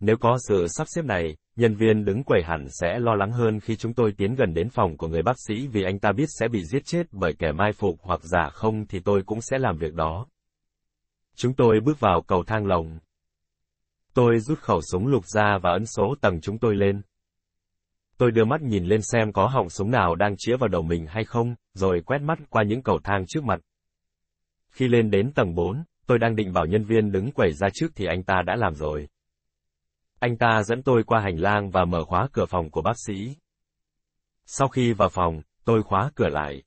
Nếu 0.00 0.16
có 0.20 0.38
sự 0.48 0.66
sắp 0.68 0.86
xếp 0.88 1.04
này, 1.04 1.36
nhân 1.56 1.74
viên 1.74 2.04
đứng 2.04 2.24
quầy 2.24 2.42
hẳn 2.42 2.66
sẽ 2.80 2.98
lo 2.98 3.14
lắng 3.14 3.32
hơn 3.32 3.60
khi 3.60 3.76
chúng 3.76 3.94
tôi 3.94 4.12
tiến 4.16 4.34
gần 4.34 4.54
đến 4.54 4.68
phòng 4.70 4.96
của 4.96 5.08
người 5.08 5.22
bác 5.22 5.36
sĩ 5.48 5.66
vì 5.66 5.82
anh 5.82 5.98
ta 5.98 6.12
biết 6.12 6.26
sẽ 6.28 6.48
bị 6.48 6.64
giết 6.64 6.82
chết 6.84 7.02
bởi 7.12 7.34
kẻ 7.38 7.52
mai 7.52 7.72
phục 7.72 7.96
hoặc 8.02 8.20
giả 8.22 8.48
không 8.48 8.86
thì 8.86 9.00
tôi 9.00 9.22
cũng 9.26 9.38
sẽ 9.42 9.58
làm 9.58 9.78
việc 9.78 9.94
đó. 9.94 10.26
Chúng 11.34 11.54
tôi 11.54 11.80
bước 11.80 12.00
vào 12.00 12.22
cầu 12.22 12.44
thang 12.46 12.66
lồng. 12.66 12.98
Tôi 14.14 14.38
rút 14.40 14.58
khẩu 14.58 14.80
súng 14.92 15.06
lục 15.06 15.24
ra 15.26 15.58
và 15.62 15.70
ấn 15.70 15.86
số 15.86 16.14
tầng 16.20 16.40
chúng 16.40 16.58
tôi 16.58 16.76
lên. 16.76 17.02
Tôi 18.18 18.30
đưa 18.30 18.44
mắt 18.44 18.62
nhìn 18.62 18.84
lên 18.84 19.02
xem 19.02 19.32
có 19.32 19.46
họng 19.46 19.68
súng 19.68 19.90
nào 19.90 20.14
đang 20.14 20.34
chĩa 20.38 20.56
vào 20.56 20.68
đầu 20.68 20.82
mình 20.82 21.06
hay 21.06 21.24
không, 21.24 21.54
rồi 21.74 22.00
quét 22.06 22.18
mắt 22.18 22.38
qua 22.50 22.62
những 22.62 22.82
cầu 22.82 22.98
thang 23.04 23.24
trước 23.28 23.44
mặt. 23.44 23.60
Khi 24.70 24.88
lên 24.88 25.10
đến 25.10 25.32
tầng 25.32 25.54
4, 25.54 25.84
tôi 26.06 26.18
đang 26.18 26.36
định 26.36 26.52
bảo 26.52 26.66
nhân 26.66 26.84
viên 26.84 27.12
đứng 27.12 27.32
quẩy 27.32 27.52
ra 27.52 27.68
trước 27.74 27.88
thì 27.94 28.06
anh 28.06 28.22
ta 28.22 28.42
đã 28.46 28.56
làm 28.56 28.74
rồi. 28.74 29.08
Anh 30.18 30.36
ta 30.36 30.62
dẫn 30.62 30.82
tôi 30.82 31.02
qua 31.04 31.20
hành 31.20 31.36
lang 31.36 31.70
và 31.70 31.84
mở 31.84 32.04
khóa 32.04 32.28
cửa 32.32 32.46
phòng 32.46 32.70
của 32.70 32.82
bác 32.82 32.98
sĩ. 33.06 33.36
Sau 34.46 34.68
khi 34.68 34.92
vào 34.92 35.08
phòng, 35.08 35.42
tôi 35.64 35.82
khóa 35.82 36.10
cửa 36.14 36.28
lại. 36.28 36.62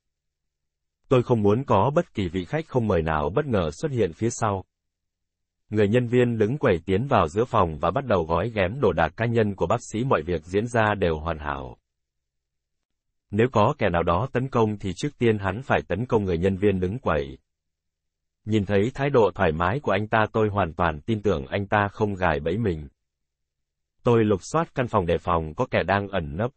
Tôi 1.09 1.23
không 1.23 1.41
muốn 1.41 1.63
có 1.63 1.91
bất 1.95 2.13
kỳ 2.13 2.27
vị 2.27 2.45
khách 2.45 2.67
không 2.67 2.87
mời 2.87 3.01
nào 3.01 3.29
bất 3.35 3.45
ngờ 3.45 3.69
xuất 3.71 3.91
hiện 3.91 4.13
phía 4.13 4.29
sau. 4.29 4.65
Người 5.69 5.87
nhân 5.87 6.07
viên 6.07 6.37
đứng 6.37 6.57
quẩy 6.57 6.79
tiến 6.85 7.07
vào 7.07 7.27
giữa 7.27 7.45
phòng 7.45 7.77
và 7.79 7.91
bắt 7.91 8.05
đầu 8.05 8.23
gói 8.23 8.49
ghém 8.49 8.79
đồ 8.79 8.91
đạc 8.93 9.13
cá 9.17 9.25
nhân 9.25 9.55
của 9.55 9.67
bác 9.67 9.81
sĩ 9.91 10.03
mọi 10.03 10.21
việc 10.21 10.45
diễn 10.45 10.67
ra 10.67 10.93
đều 10.95 11.17
hoàn 11.17 11.39
hảo. 11.39 11.77
Nếu 13.31 13.47
có 13.51 13.73
kẻ 13.77 13.89
nào 13.89 14.03
đó 14.03 14.27
tấn 14.33 14.49
công 14.49 14.77
thì 14.77 14.93
trước 14.95 15.17
tiên 15.17 15.37
hắn 15.37 15.61
phải 15.61 15.81
tấn 15.87 16.05
công 16.05 16.23
người 16.23 16.37
nhân 16.37 16.57
viên 16.57 16.79
đứng 16.79 16.99
quẩy. 16.99 17.37
Nhìn 18.45 18.65
thấy 18.65 18.91
thái 18.93 19.09
độ 19.09 19.31
thoải 19.35 19.51
mái 19.51 19.79
của 19.79 19.91
anh 19.91 20.07
ta 20.07 20.25
tôi 20.33 20.49
hoàn 20.49 20.73
toàn 20.73 21.01
tin 21.01 21.21
tưởng 21.21 21.45
anh 21.45 21.67
ta 21.67 21.87
không 21.91 22.15
gài 22.15 22.39
bẫy 22.39 22.57
mình. 22.57 22.87
Tôi 24.03 24.25
lục 24.25 24.39
soát 24.43 24.75
căn 24.75 24.87
phòng 24.87 25.05
đề 25.05 25.17
phòng 25.17 25.53
có 25.55 25.65
kẻ 25.71 25.83
đang 25.83 26.07
ẩn 26.07 26.37
nấp. 26.37 26.51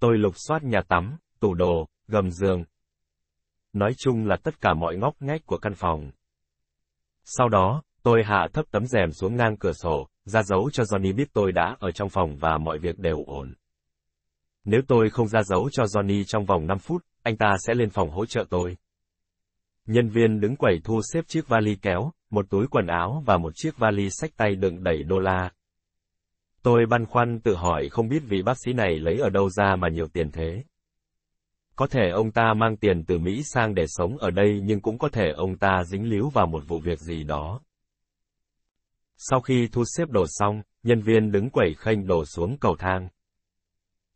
Tôi 0.00 0.18
lục 0.18 0.34
soát 0.36 0.64
nhà 0.64 0.80
tắm, 0.88 1.16
tủ 1.40 1.54
đồ, 1.54 1.88
gầm 2.08 2.30
giường. 2.30 2.64
Nói 3.72 3.92
chung 3.98 4.26
là 4.26 4.36
tất 4.36 4.60
cả 4.60 4.74
mọi 4.74 4.96
ngóc 4.96 5.22
ngách 5.22 5.46
của 5.46 5.58
căn 5.58 5.74
phòng. 5.74 6.10
Sau 7.24 7.48
đó, 7.48 7.82
tôi 8.08 8.22
hạ 8.24 8.48
thấp 8.52 8.64
tấm 8.70 8.86
rèm 8.86 9.12
xuống 9.12 9.36
ngang 9.36 9.56
cửa 9.56 9.72
sổ, 9.72 10.08
ra 10.24 10.42
dấu 10.42 10.70
cho 10.72 10.82
Johnny 10.82 11.14
biết 11.14 11.28
tôi 11.32 11.52
đã 11.52 11.76
ở 11.80 11.90
trong 11.90 12.08
phòng 12.08 12.36
và 12.36 12.58
mọi 12.58 12.78
việc 12.78 12.98
đều 12.98 13.24
ổn. 13.26 13.54
Nếu 14.64 14.80
tôi 14.88 15.10
không 15.10 15.28
ra 15.28 15.42
dấu 15.42 15.70
cho 15.72 15.84
Johnny 15.84 16.24
trong 16.26 16.44
vòng 16.44 16.66
5 16.66 16.78
phút, 16.78 17.04
anh 17.22 17.36
ta 17.36 17.56
sẽ 17.66 17.74
lên 17.74 17.90
phòng 17.90 18.10
hỗ 18.10 18.26
trợ 18.26 18.44
tôi. 18.50 18.76
Nhân 19.86 20.08
viên 20.08 20.40
đứng 20.40 20.56
quầy 20.56 20.80
thu 20.84 21.00
xếp 21.12 21.24
chiếc 21.26 21.48
vali 21.48 21.76
kéo, 21.82 22.12
một 22.30 22.50
túi 22.50 22.66
quần 22.70 22.86
áo 22.86 23.22
và 23.26 23.38
một 23.38 23.52
chiếc 23.54 23.78
vali 23.78 24.08
sách 24.10 24.30
tay 24.36 24.54
đựng 24.54 24.84
đầy 24.84 25.02
đô 25.02 25.18
la. 25.18 25.50
Tôi 26.62 26.86
băn 26.90 27.06
khoăn 27.06 27.40
tự 27.40 27.54
hỏi 27.54 27.88
không 27.88 28.08
biết 28.08 28.22
vị 28.28 28.42
bác 28.42 28.54
sĩ 28.64 28.72
này 28.72 28.98
lấy 28.98 29.18
ở 29.18 29.30
đâu 29.30 29.50
ra 29.50 29.76
mà 29.76 29.88
nhiều 29.88 30.08
tiền 30.08 30.30
thế. 30.32 30.64
Có 31.76 31.86
thể 31.86 32.10
ông 32.10 32.30
ta 32.30 32.54
mang 32.54 32.76
tiền 32.76 33.04
từ 33.04 33.18
Mỹ 33.18 33.42
sang 33.42 33.74
để 33.74 33.84
sống 33.86 34.18
ở 34.18 34.30
đây 34.30 34.60
nhưng 34.64 34.80
cũng 34.80 34.98
có 34.98 35.08
thể 35.08 35.30
ông 35.36 35.58
ta 35.58 35.82
dính 35.84 36.10
líu 36.10 36.28
vào 36.28 36.46
một 36.46 36.62
vụ 36.68 36.78
việc 36.78 37.00
gì 37.00 37.24
đó. 37.24 37.60
Sau 39.18 39.40
khi 39.40 39.68
thu 39.72 39.84
xếp 39.84 40.08
đồ 40.10 40.24
xong, 40.28 40.62
nhân 40.82 41.00
viên 41.00 41.32
đứng 41.32 41.50
quẩy 41.50 41.74
khênh 41.74 42.06
đổ 42.06 42.24
xuống 42.24 42.56
cầu 42.60 42.76
thang. 42.78 43.08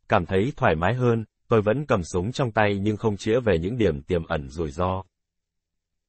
Cảm 0.09 0.27
thấy 0.27 0.53
thoải 0.57 0.75
mái 0.77 0.95
hơn, 0.95 1.25
tôi 1.49 1.63
vẫn 1.63 1.87
cầm 1.87 2.03
súng 2.03 2.33
trong 2.33 2.53
tay 2.53 2.79
nhưng 2.83 2.97
không 2.97 3.17
chĩa 3.17 3.41
về 3.41 3.59
những 3.59 3.79
điểm 3.79 4.03
tiềm 4.03 4.25
ẩn 4.27 4.49
rủi 4.49 4.71
ro. 4.71 5.03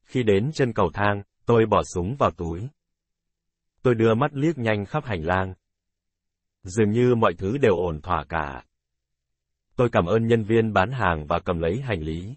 Khi 0.03 0.23
đến 0.23 0.51
chân 0.53 0.73
cầu 0.73 0.91
thang, 0.93 1.23
tôi 1.45 1.65
bỏ 1.65 1.83
súng 1.83 2.15
vào 2.19 2.31
túi. 2.31 2.67
Tôi 3.81 3.95
đưa 3.95 4.13
mắt 4.13 4.33
liếc 4.33 4.57
nhanh 4.57 4.85
khắp 4.85 5.05
hành 5.05 5.25
lang. 5.25 5.53
Dường 6.63 6.91
như 6.91 7.15
mọi 7.15 7.33
thứ 7.37 7.57
đều 7.57 7.75
ổn 7.75 8.01
thỏa 8.01 8.23
cả. 8.29 8.63
Tôi 9.75 9.89
cảm 9.91 10.05
ơn 10.05 10.27
nhân 10.27 10.43
viên 10.43 10.73
bán 10.73 10.91
hàng 10.91 11.25
và 11.27 11.39
cầm 11.39 11.59
lấy 11.59 11.81
hành 11.81 12.01
lý. 12.01 12.35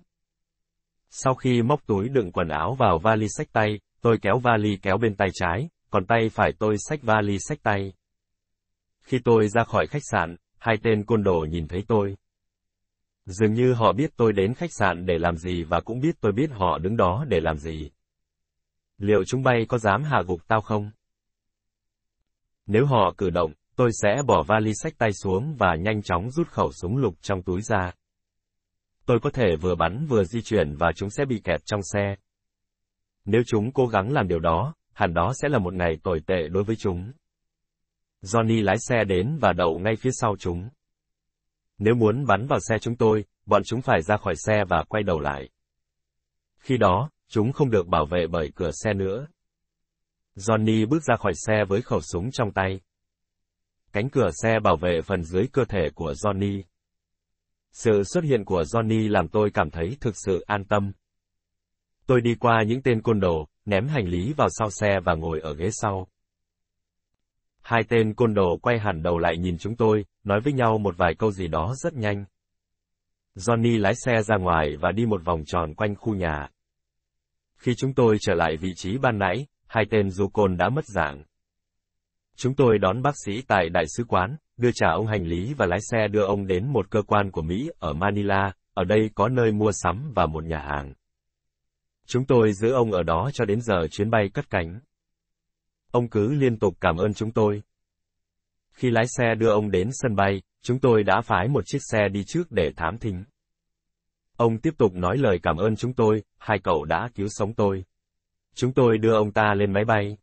Sau 1.11 1.35
khi 1.35 1.63
móc 1.63 1.87
túi 1.87 2.09
đựng 2.09 2.33
quần 2.33 2.49
áo 2.49 2.75
vào 2.75 2.99
vali 2.99 3.27
sách 3.29 3.49
tay, 3.53 3.81
tôi 4.01 4.19
kéo 4.23 4.39
vali 4.39 4.79
kéo 4.83 4.99
bên 4.99 5.15
tay 5.17 5.29
trái, 5.33 5.69
còn 5.91 6.07
tay 6.07 6.29
phải 6.29 6.53
tôi 6.59 6.77
xách 6.79 7.03
vali 7.03 7.39
xách 7.39 7.63
tay. 7.63 7.93
Khi 9.03 9.19
tôi 9.25 9.49
ra 9.49 9.65
khỏi 9.65 9.87
khách 9.87 10.03
sạn, 10.11 10.37
hai 10.59 10.77
tên 10.83 11.05
côn 11.05 11.23
đồ 11.23 11.47
nhìn 11.51 11.69
thấy 11.69 11.85
tôi. 11.89 12.17
Dường 13.27 13.55
như 13.55 13.73
họ 13.73 13.93
biết 13.93 14.11
tôi 14.17 14.33
đến 14.33 14.55
khách 14.55 14.73
sạn 14.73 15.07
để 15.07 15.19
làm 15.19 15.37
gì 15.37 15.63
và 15.63 15.81
cũng 15.81 16.01
biết 16.01 16.17
tôi 16.21 16.33
biết 16.33 16.51
họ 16.51 16.79
đứng 16.79 16.97
đó 16.97 17.25
để 17.29 17.41
làm 17.41 17.59
gì. 17.59 17.91
Liệu 18.99 19.25
chúng 19.25 19.43
bay 19.43 19.67
có 19.69 19.79
dám 19.79 20.03
hạ 20.03 20.23
gục 20.27 20.49
tao 20.49 20.61
không? 20.61 20.91
Nếu 22.67 22.87
họ 22.87 23.15
cử 23.19 23.31
động, 23.31 23.53
tôi 23.77 23.91
sẽ 24.03 24.23
bỏ 24.27 24.43
vali 24.43 24.73
sách 24.75 24.99
tay 24.99 25.13
xuống 25.13 25.57
và 25.59 25.77
nhanh 25.77 26.03
chóng 26.03 26.31
rút 26.31 26.49
khẩu 26.49 26.73
súng 26.73 26.97
lục 26.97 27.15
trong 27.21 27.43
túi 27.43 27.63
ra. 27.63 27.93
Tôi 29.07 29.19
có 29.23 29.31
thể 29.31 29.57
vừa 29.57 29.75
bắn 29.75 30.07
vừa 30.07 30.25
di 30.25 30.43
chuyển 30.43 30.77
và 30.77 30.93
chúng 30.97 31.11
sẽ 31.11 31.25
bị 31.25 31.41
kẹt 31.45 31.61
trong 31.65 31.81
xe. 31.93 32.17
Nếu 33.25 33.43
chúng 33.47 33.73
cố 33.73 33.87
gắng 33.87 34.13
làm 34.13 34.29
điều 34.29 34.39
đó, 34.39 34.75
hẳn 34.97 35.15
đó 35.15 35.33
sẽ 35.43 35.49
là 35.49 35.59
một 35.59 35.75
ngày 35.75 35.97
tồi 36.03 36.21
tệ 36.27 36.49
đối 36.49 36.65
với 36.65 36.77
chúng. 36.77 37.13
Johnny 38.23 38.65
lái 38.65 38.77
xe 38.79 39.05
đến 39.05 39.39
và 39.41 39.53
đậu 39.53 39.79
ngay 39.79 39.97
phía 39.97 40.11
sau 40.13 40.37
chúng. 40.39 40.69
Nếu 41.79 41.95
muốn 41.95 42.27
bắn 42.27 42.47
vào 42.47 42.59
xe 42.69 42.79
chúng 42.79 42.97
tôi, 42.97 43.25
bọn 43.47 43.63
chúng 43.65 43.83
phải 43.83 44.03
ra 44.03 44.17
khỏi 44.17 44.35
xe 44.37 44.65
và 44.69 44.85
quay 44.89 45.03
đầu 45.03 45.21
lại. 45.21 45.49
Khi 46.59 46.77
đó, 46.77 47.11
chúng 47.29 47.53
không 47.53 47.71
được 47.71 47.87
bảo 47.87 48.07
vệ 48.07 48.27
bởi 48.27 48.53
cửa 48.55 48.71
xe 48.73 48.93
nữa. 48.93 49.27
Johnny 50.37 50.89
bước 50.89 51.03
ra 51.03 51.17
khỏi 51.17 51.33
xe 51.47 51.65
với 51.69 51.83
khẩu 51.83 52.01
súng 52.01 52.31
trong 52.31 52.53
tay. 52.53 52.81
Cánh 53.93 54.11
cửa 54.11 54.31
xe 54.43 54.61
bảo 54.61 54.77
vệ 54.77 55.03
phần 55.03 55.25
dưới 55.25 55.47
cơ 55.53 55.65
thể 55.65 55.91
của 55.95 56.13
Johnny. 56.13 56.63
Sự 57.73 58.03
xuất 58.05 58.25
hiện 58.25 58.45
của 58.45 58.63
Johnny 58.63 59.11
làm 59.11 59.29
tôi 59.29 59.51
cảm 59.55 59.71
thấy 59.71 59.97
thực 60.01 60.15
sự 60.27 60.41
an 60.41 60.65
tâm. 60.65 60.93
Tôi 62.07 62.21
đi 62.21 62.35
qua 62.35 62.63
những 62.63 62.83
tên 62.83 63.03
côn 63.03 63.21
đồ, 63.21 63.49
ném 63.65 63.89
hành 63.89 64.09
lý 64.09 64.33
vào 64.33 64.49
sau 64.51 64.71
xe 64.71 65.01
và 65.05 65.15
ngồi 65.15 65.41
ở 65.41 65.55
ghế 65.55 65.69
sau. 65.73 66.07
Hai 67.63 67.83
tên 67.89 68.15
côn 68.15 68.35
đồ 68.35 68.57
quay 68.63 68.79
hẳn 68.79 69.03
đầu 69.03 69.19
lại 69.19 69.37
nhìn 69.37 69.59
chúng 69.59 69.77
tôi, 69.77 70.05
nói 70.25 70.41
với 70.41 70.53
nhau 70.53 70.79
một 70.79 70.97
vài 70.97 71.15
câu 71.15 71.33
gì 71.33 71.49
đó 71.49 71.75
rất 71.77 71.95
nhanh. 71.95 72.25
Johnny 73.35 73.81
lái 73.81 73.95
xe 73.95 74.23
ra 74.23 74.37
ngoài 74.37 74.77
và 74.81 74.93
đi 74.93 75.07
một 75.07 75.25
vòng 75.25 75.43
tròn 75.47 75.75
quanh 75.75 75.95
khu 75.95 76.15
nhà. 76.15 76.49
Khi 77.57 77.75
chúng 77.75 77.95
tôi 77.95 78.17
trở 78.21 78.35
lại 78.35 78.57
vị 78.57 78.73
trí 78.77 78.99
ban 78.99 79.19
nãy, 79.19 79.47
hai 79.67 79.85
tên 79.91 80.11
du 80.11 80.29
côn 80.29 80.57
đã 80.57 80.69
mất 80.69 80.85
dạng. 80.85 81.23
Chúng 82.37 82.55
tôi 82.55 82.79
đón 82.79 83.03
bác 83.03 83.15
sĩ 83.25 83.43
tại 83.43 83.69
đại 83.69 83.85
sứ 83.97 84.05
quán, 84.05 84.37
đưa 84.57 84.71
trả 84.75 84.91
ông 84.91 85.07
hành 85.07 85.27
lý 85.27 85.55
và 85.55 85.67
lái 85.67 85.81
xe 85.81 86.09
đưa 86.09 86.25
ông 86.25 86.47
đến 86.47 86.73
một 86.73 86.91
cơ 86.91 87.03
quan 87.03 87.31
của 87.31 87.43
Mỹ 87.43 87.71
ở 87.79 87.93
Manila, 87.93 88.53
ở 88.75 88.85
đây 88.85 89.11
có 89.15 89.29
nơi 89.29 89.53
mua 89.53 89.73
sắm 89.73 90.13
và 90.15 90.27
một 90.27 90.45
nhà 90.45 90.59
hàng. 90.59 90.95
Chúng 92.07 92.25
tôi 92.25 92.53
giữ 92.53 92.73
ông 92.73 92.93
ở 92.93 93.03
đó 93.03 93.31
cho 93.33 93.45
đến 93.45 93.61
giờ 93.61 93.87
chuyến 93.91 94.11
bay 94.11 94.29
cất 94.35 94.51
cánh. 94.51 94.81
Ông 95.91 96.09
cứ 96.09 96.35
liên 96.35 96.59
tục 96.59 96.75
cảm 96.81 96.97
ơn 96.97 97.15
chúng 97.15 97.33
tôi. 97.33 97.63
Khi 98.73 98.91
lái 98.91 99.05
xe 99.19 99.35
đưa 99.35 99.51
ông 99.51 99.71
đến 99.71 99.89
sân 99.93 100.17
bay, 100.17 100.43
chúng 100.63 100.79
tôi 100.79 101.03
đã 101.03 101.21
phái 101.21 101.49
một 101.49 101.63
chiếc 101.67 101.79
xe 101.93 102.09
đi 102.09 102.25
trước 102.27 102.53
để 102.53 102.73
thám 102.77 102.99
thính. 102.99 103.25
Ông 104.37 104.59
tiếp 104.59 104.75
tục 104.79 104.95
nói 104.95 105.17
lời 105.17 105.39
cảm 105.43 105.57
ơn 105.57 105.77
chúng 105.77 105.95
tôi, 105.95 106.23
hai 106.39 106.59
cậu 106.65 106.85
đã 106.85 107.09
cứu 107.15 107.27
sống 107.31 107.55
tôi. 107.55 107.85
Chúng 108.55 108.73
tôi 108.73 108.99
đưa 108.99 109.15
ông 109.15 109.33
ta 109.33 109.55
lên 109.55 109.73
máy 109.73 109.85
bay. 109.85 110.17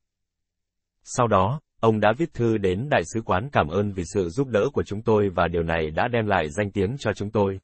Sau 1.03 1.27
đó, 1.27 1.61
ông 1.79 1.99
đã 1.99 2.13
viết 2.17 2.33
thư 2.33 2.57
đến 2.57 2.87
đại 2.89 3.01
sứ 3.13 3.21
quán 3.21 3.49
cảm 3.51 3.67
ơn 3.67 3.91
vì 3.91 4.03
sự 4.13 4.29
giúp 4.29 4.47
đỡ 4.47 4.69
của 4.73 4.83
chúng 4.83 5.01
tôi 5.01 5.29
và 5.29 5.47
điều 5.47 5.63
này 5.63 5.91
đã 5.91 6.07
đem 6.07 6.27
lại 6.27 6.49
danh 6.49 6.71
tiếng 6.71 6.95
cho 6.99 7.13
chúng 7.13 7.31
tôi. 7.31 7.59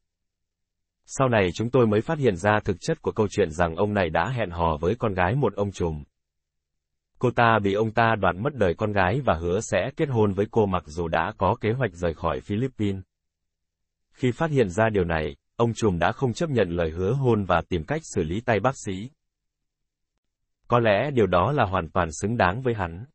Sau 1.11 1.29
này 1.29 1.49
chúng 1.53 1.69
tôi 1.69 1.87
mới 1.87 2.01
phát 2.01 2.17
hiện 2.17 2.35
ra 2.35 2.59
thực 2.65 2.77
chất 2.81 3.01
của 3.01 3.11
câu 3.11 3.27
chuyện 3.31 3.51
rằng 3.51 3.75
ông 3.75 3.93
này 3.93 4.09
đã 4.09 4.29
hẹn 4.29 4.49
hò 4.49 4.77
với 4.77 4.95
con 4.95 5.13
gái 5.13 5.35
một 5.35 5.55
ông 5.55 5.71
trùm. 5.71 6.03
Cô 7.19 7.31
ta 7.31 7.59
bị 7.63 7.73
ông 7.73 7.91
ta 7.91 8.15
đoạt 8.15 8.35
mất 8.35 8.55
đời 8.55 8.73
con 8.77 8.91
gái 8.91 9.21
và 9.25 9.33
hứa 9.33 9.59
sẽ 9.59 9.91
kết 9.97 10.09
hôn 10.09 10.33
với 10.33 10.45
cô 10.51 10.65
mặc 10.65 10.83
dù 10.85 11.07
đã 11.07 11.33
có 11.37 11.55
kế 11.61 11.71
hoạch 11.71 11.93
rời 11.93 12.13
khỏi 12.13 12.41
Philippines. 12.41 13.03
Khi 14.11 14.31
phát 14.31 14.51
hiện 14.51 14.69
ra 14.69 14.89
điều 14.89 15.03
này, 15.03 15.35
ông 15.55 15.73
trùm 15.73 15.99
đã 15.99 16.11
không 16.11 16.33
chấp 16.33 16.49
nhận 16.49 16.69
lời 16.69 16.89
hứa 16.89 17.13
hôn 17.13 17.45
và 17.45 17.61
tìm 17.69 17.83
cách 17.83 18.01
xử 18.03 18.23
lý 18.23 18.41
tay 18.41 18.59
bác 18.59 18.77
sĩ. 18.85 19.09
Có 20.67 20.79
lẽ 20.79 21.11
điều 21.11 21.27
đó 21.27 21.51
là 21.51 21.65
hoàn 21.65 21.89
toàn 21.89 22.09
xứng 22.21 22.37
đáng 22.37 22.61
với 22.61 22.73
hắn. 22.73 23.05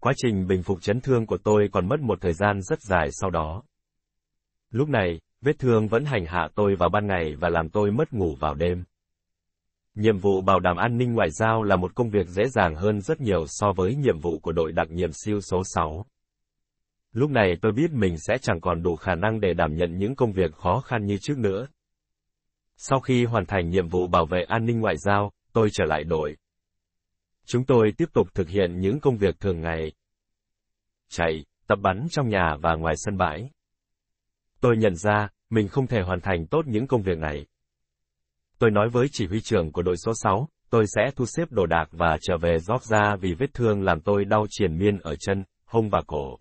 Quá 0.00 0.12
trình 0.16 0.46
bình 0.46 0.62
phục 0.62 0.82
chấn 0.82 1.00
thương 1.00 1.26
của 1.26 1.38
tôi 1.44 1.68
còn 1.72 1.88
mất 1.88 2.00
một 2.00 2.18
thời 2.20 2.32
gian 2.32 2.62
rất 2.62 2.82
dài 2.82 3.08
sau 3.12 3.30
đó. 3.30 3.62
Lúc 4.70 4.88
này, 4.88 5.20
vết 5.40 5.58
thương 5.58 5.88
vẫn 5.88 6.04
hành 6.04 6.26
hạ 6.26 6.48
tôi 6.54 6.74
vào 6.74 6.88
ban 6.88 7.06
ngày 7.06 7.36
và 7.36 7.48
làm 7.48 7.68
tôi 7.68 7.90
mất 7.90 8.12
ngủ 8.12 8.34
vào 8.40 8.54
đêm. 8.54 8.84
Nhiệm 9.94 10.18
vụ 10.18 10.40
bảo 10.40 10.60
đảm 10.60 10.76
an 10.76 10.98
ninh 10.98 11.14
ngoại 11.14 11.30
giao 11.30 11.62
là 11.62 11.76
một 11.76 11.94
công 11.94 12.10
việc 12.10 12.28
dễ 12.28 12.48
dàng 12.48 12.74
hơn 12.74 13.00
rất 13.00 13.20
nhiều 13.20 13.44
so 13.46 13.72
với 13.72 13.94
nhiệm 13.94 14.18
vụ 14.18 14.38
của 14.38 14.52
đội 14.52 14.72
đặc 14.72 14.90
nhiệm 14.90 15.10
siêu 15.12 15.40
số 15.40 15.62
6. 15.64 16.06
Lúc 17.12 17.30
này 17.30 17.56
tôi 17.62 17.72
biết 17.72 17.90
mình 17.90 18.18
sẽ 18.18 18.38
chẳng 18.42 18.60
còn 18.60 18.82
đủ 18.82 18.96
khả 18.96 19.14
năng 19.14 19.40
để 19.40 19.54
đảm 19.54 19.76
nhận 19.76 19.98
những 19.98 20.14
công 20.14 20.32
việc 20.32 20.54
khó 20.54 20.80
khăn 20.80 21.06
như 21.06 21.16
trước 21.20 21.38
nữa. 21.38 21.66
Sau 22.76 23.00
khi 23.00 23.24
hoàn 23.24 23.46
thành 23.46 23.70
nhiệm 23.70 23.88
vụ 23.88 24.06
bảo 24.06 24.26
vệ 24.26 24.42
an 24.42 24.66
ninh 24.66 24.80
ngoại 24.80 24.96
giao, 24.96 25.32
tôi 25.52 25.68
trở 25.72 25.84
lại 25.84 26.04
đội. 26.04 26.36
Chúng 27.46 27.64
tôi 27.64 27.92
tiếp 27.96 28.08
tục 28.12 28.28
thực 28.34 28.48
hiện 28.48 28.80
những 28.80 29.00
công 29.00 29.16
việc 29.16 29.40
thường 29.40 29.60
ngày. 29.60 29.92
Chạy, 31.08 31.44
tập 31.66 31.78
bắn 31.82 32.06
trong 32.10 32.28
nhà 32.28 32.56
và 32.62 32.74
ngoài 32.74 32.94
sân 32.96 33.16
bãi. 33.16 33.50
Tôi 34.60 34.76
nhận 34.76 34.96
ra, 34.96 35.28
mình 35.50 35.68
không 35.68 35.86
thể 35.86 36.00
hoàn 36.00 36.20
thành 36.20 36.46
tốt 36.46 36.62
những 36.66 36.86
công 36.86 37.02
việc 37.02 37.18
này. 37.18 37.46
Tôi 38.58 38.70
nói 38.70 38.88
với 38.88 39.06
chỉ 39.12 39.26
huy 39.26 39.40
trưởng 39.40 39.72
của 39.72 39.82
đội 39.82 39.96
số 39.96 40.12
6, 40.14 40.48
tôi 40.70 40.84
sẽ 40.86 41.10
thu 41.16 41.24
xếp 41.26 41.52
đồ 41.52 41.66
đạc 41.66 41.88
và 41.92 42.18
trở 42.20 42.38
về 42.38 42.56
Georgia 42.68 43.16
vì 43.20 43.34
vết 43.34 43.54
thương 43.54 43.82
làm 43.82 44.00
tôi 44.00 44.24
đau 44.24 44.46
triền 44.50 44.78
miên 44.78 44.98
ở 44.98 45.16
chân, 45.16 45.44
hông 45.64 45.90
và 45.90 46.02
cổ. 46.06 46.38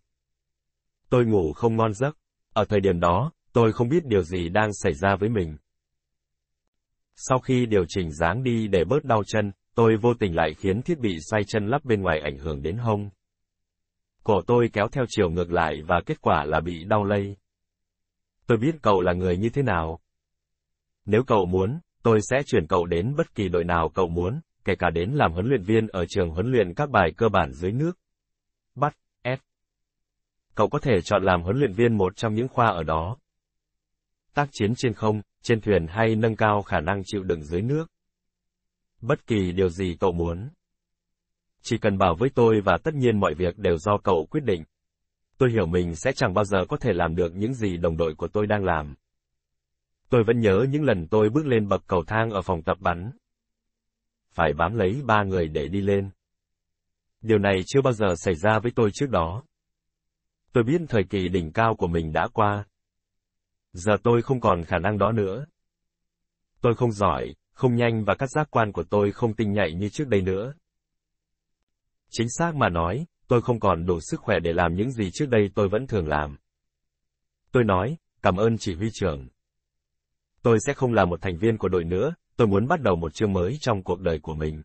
Tôi 1.09 1.25
ngủ 1.25 1.53
không 1.53 1.77
ngon 1.77 1.93
giấc. 1.93 2.17
Ở 2.53 2.65
thời 2.65 2.79
điểm 2.79 2.99
đó, 2.99 3.31
tôi 3.53 3.73
không 3.73 3.89
biết 3.89 4.05
điều 4.05 4.23
gì 4.23 4.49
đang 4.49 4.73
xảy 4.73 4.93
ra 4.93 5.15
với 5.15 5.29
mình. 5.29 5.57
Sau 7.15 7.39
khi 7.39 7.65
điều 7.65 7.85
chỉnh 7.87 8.11
dáng 8.11 8.43
đi 8.43 8.67
để 8.67 8.83
bớt 8.83 9.03
đau 9.03 9.23
chân, 9.27 9.51
tôi 9.75 9.97
vô 9.97 10.13
tình 10.13 10.35
lại 10.35 10.53
khiến 10.53 10.81
thiết 10.81 10.99
bị 10.99 11.17
xoay 11.31 11.43
chân 11.47 11.67
lắp 11.67 11.85
bên 11.85 12.01
ngoài 12.01 12.19
ảnh 12.19 12.37
hưởng 12.37 12.61
đến 12.61 12.77
hông. 12.77 13.09
Cổ 14.23 14.41
tôi 14.47 14.69
kéo 14.73 14.87
theo 14.91 15.05
chiều 15.09 15.29
ngược 15.29 15.51
lại 15.51 15.81
và 15.87 16.01
kết 16.05 16.21
quả 16.21 16.45
là 16.45 16.59
bị 16.59 16.83
đau 16.83 17.03
lây. 17.03 17.35
Tôi 18.49 18.57
biết 18.57 18.75
cậu 18.81 19.01
là 19.01 19.13
người 19.13 19.37
như 19.37 19.49
thế 19.49 19.61
nào. 19.61 19.99
Nếu 21.05 21.23
cậu 21.27 21.45
muốn, 21.45 21.79
tôi 22.03 22.19
sẽ 22.21 22.37
chuyển 22.45 22.67
cậu 22.67 22.85
đến 22.85 23.15
bất 23.17 23.35
kỳ 23.35 23.49
đội 23.49 23.63
nào 23.63 23.89
cậu 23.95 24.07
muốn, 24.07 24.39
kể 24.65 24.75
cả 24.75 24.89
đến 24.89 25.11
làm 25.11 25.33
huấn 25.33 25.45
luyện 25.45 25.63
viên 25.63 25.87
ở 25.87 26.05
trường 26.09 26.29
huấn 26.29 26.51
luyện 26.51 26.73
các 26.73 26.89
bài 26.89 27.11
cơ 27.17 27.29
bản 27.29 27.51
dưới 27.51 27.71
nước. 27.71 27.99
Bắt, 28.75 28.97
S. 29.23 29.39
Cậu 30.55 30.69
có 30.69 30.79
thể 30.79 31.01
chọn 31.01 31.23
làm 31.23 31.41
huấn 31.41 31.57
luyện 31.57 31.73
viên 31.73 31.97
một 31.97 32.15
trong 32.15 32.33
những 32.33 32.47
khoa 32.47 32.67
ở 32.67 32.83
đó. 32.83 33.17
Tác 34.33 34.49
chiến 34.51 34.73
trên 34.77 34.93
không, 34.93 35.21
trên 35.41 35.61
thuyền 35.61 35.87
hay 35.89 36.15
nâng 36.15 36.35
cao 36.35 36.61
khả 36.61 36.79
năng 36.79 37.01
chịu 37.05 37.23
đựng 37.23 37.43
dưới 37.43 37.61
nước. 37.61 37.85
Bất 39.01 39.27
kỳ 39.27 39.51
điều 39.51 39.69
gì 39.69 39.97
cậu 39.99 40.11
muốn. 40.11 40.49
Chỉ 41.61 41.77
cần 41.77 41.97
bảo 41.97 42.15
với 42.19 42.29
tôi 42.35 42.61
và 42.65 42.77
tất 42.83 42.93
nhiên 42.93 43.19
mọi 43.19 43.33
việc 43.33 43.57
đều 43.57 43.77
do 43.77 43.97
cậu 44.03 44.27
quyết 44.31 44.43
định. 44.43 44.63
Tôi 45.39 45.51
hiểu 45.51 45.65
mình 45.65 45.95
sẽ 45.95 46.11
chẳng 46.11 46.33
bao 46.33 46.45
giờ 46.45 46.65
có 46.69 46.77
thể 46.77 46.93
làm 46.93 47.15
được 47.15 47.35
những 47.35 47.53
gì 47.53 47.77
đồng 47.77 47.97
đội 47.97 48.15
của 48.15 48.27
tôi 48.27 48.47
đang 48.47 48.63
làm. 48.63 48.95
Tôi 50.09 50.23
vẫn 50.23 50.39
nhớ 50.39 50.65
những 50.69 50.83
lần 50.83 51.07
tôi 51.07 51.29
bước 51.29 51.45
lên 51.45 51.67
bậc 51.67 51.83
cầu 51.87 52.03
thang 52.07 52.29
ở 52.29 52.41
phòng 52.41 52.63
tập 52.63 52.77
bắn. 52.79 53.11
Phải 54.31 54.53
bám 54.53 54.75
lấy 54.75 55.01
ba 55.05 55.23
người 55.23 55.47
để 55.47 55.67
đi 55.67 55.81
lên. 55.81 56.09
Điều 57.21 57.37
này 57.37 57.61
chưa 57.65 57.81
bao 57.81 57.93
giờ 57.93 58.15
xảy 58.17 58.35
ra 58.35 58.59
với 58.59 58.71
tôi 58.75 58.89
trước 58.93 59.09
đó. 59.09 59.43
Tôi 60.53 60.63
biết 60.63 60.81
thời 60.89 61.03
kỳ 61.03 61.27
đỉnh 61.27 61.51
cao 61.51 61.75
của 61.75 61.87
mình 61.87 62.13
đã 62.13 62.27
qua. 62.33 62.65
Giờ 63.73 63.97
tôi 64.03 64.21
không 64.21 64.41
còn 64.41 64.63
khả 64.63 64.79
năng 64.79 64.97
đó 64.97 65.11
nữa. 65.11 65.45
Tôi 66.61 66.75
không 66.75 66.91
giỏi, 66.91 67.35
không 67.53 67.75
nhanh 67.75 68.05
và 68.05 68.15
các 68.15 68.29
giác 68.29 68.47
quan 68.51 68.71
của 68.71 68.83
tôi 68.83 69.11
không 69.11 69.33
tinh 69.33 69.53
nhạy 69.53 69.73
như 69.73 69.89
trước 69.89 70.07
đây 70.07 70.21
nữa. 70.21 70.53
Chính 72.09 72.27
xác 72.29 72.55
mà 72.55 72.69
nói, 72.69 73.05
tôi 73.29 73.41
không 73.41 73.59
còn 73.59 73.85
đủ 73.85 73.99
sức 73.99 74.19
khỏe 74.19 74.39
để 74.39 74.53
làm 74.53 74.75
những 74.75 74.91
gì 74.91 75.09
trước 75.13 75.25
đây 75.29 75.49
tôi 75.55 75.69
vẫn 75.69 75.87
thường 75.87 76.07
làm. 76.07 76.37
Tôi 77.51 77.63
nói, 77.63 77.97
cảm 78.21 78.35
ơn 78.37 78.57
chỉ 78.57 78.75
huy 78.75 78.89
trưởng. 78.93 79.27
Tôi 80.41 80.57
sẽ 80.65 80.73
không 80.73 80.93
là 80.93 81.05
một 81.05 81.21
thành 81.21 81.37
viên 81.37 81.57
của 81.57 81.69
đội 81.69 81.83
nữa, 81.83 82.13
tôi 82.35 82.47
muốn 82.47 82.67
bắt 82.67 82.81
đầu 82.81 82.95
một 82.95 83.13
chương 83.13 83.33
mới 83.33 83.57
trong 83.61 83.83
cuộc 83.83 84.01
đời 84.01 84.19
của 84.19 84.33
mình. 84.33 84.63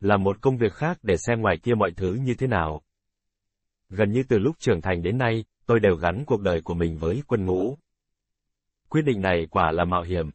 Làm 0.00 0.22
một 0.22 0.40
công 0.40 0.56
việc 0.56 0.72
khác 0.72 0.98
để 1.02 1.16
xem 1.16 1.40
ngoài 1.40 1.56
kia 1.62 1.74
mọi 1.74 1.90
thứ 1.96 2.14
như 2.14 2.34
thế 2.34 2.46
nào. 2.46 2.82
Gần 3.88 4.12
như 4.12 4.22
từ 4.28 4.38
lúc 4.38 4.56
trưởng 4.58 4.80
thành 4.80 5.02
đến 5.02 5.18
nay, 5.18 5.44
tôi 5.66 5.80
đều 5.80 5.96
gắn 5.96 6.24
cuộc 6.26 6.40
đời 6.40 6.60
của 6.60 6.74
mình 6.74 6.98
với 6.98 7.22
quân 7.26 7.46
ngũ. 7.46 7.78
Quyết 8.88 9.02
định 9.02 9.20
này 9.20 9.46
quả 9.50 9.72
là 9.72 9.84
mạo 9.84 10.02
hiểm. 10.02 10.30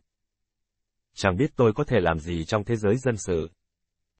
Chẳng 1.14 1.38
biết 1.38 1.52
tôi 1.56 1.74
có 1.74 1.84
thể 1.84 2.00
làm 2.00 2.20
gì 2.20 2.46
trong 2.46 2.64
thế 2.64 2.76
giới 2.76 2.98
dân 2.98 3.18
sự. 3.18 3.50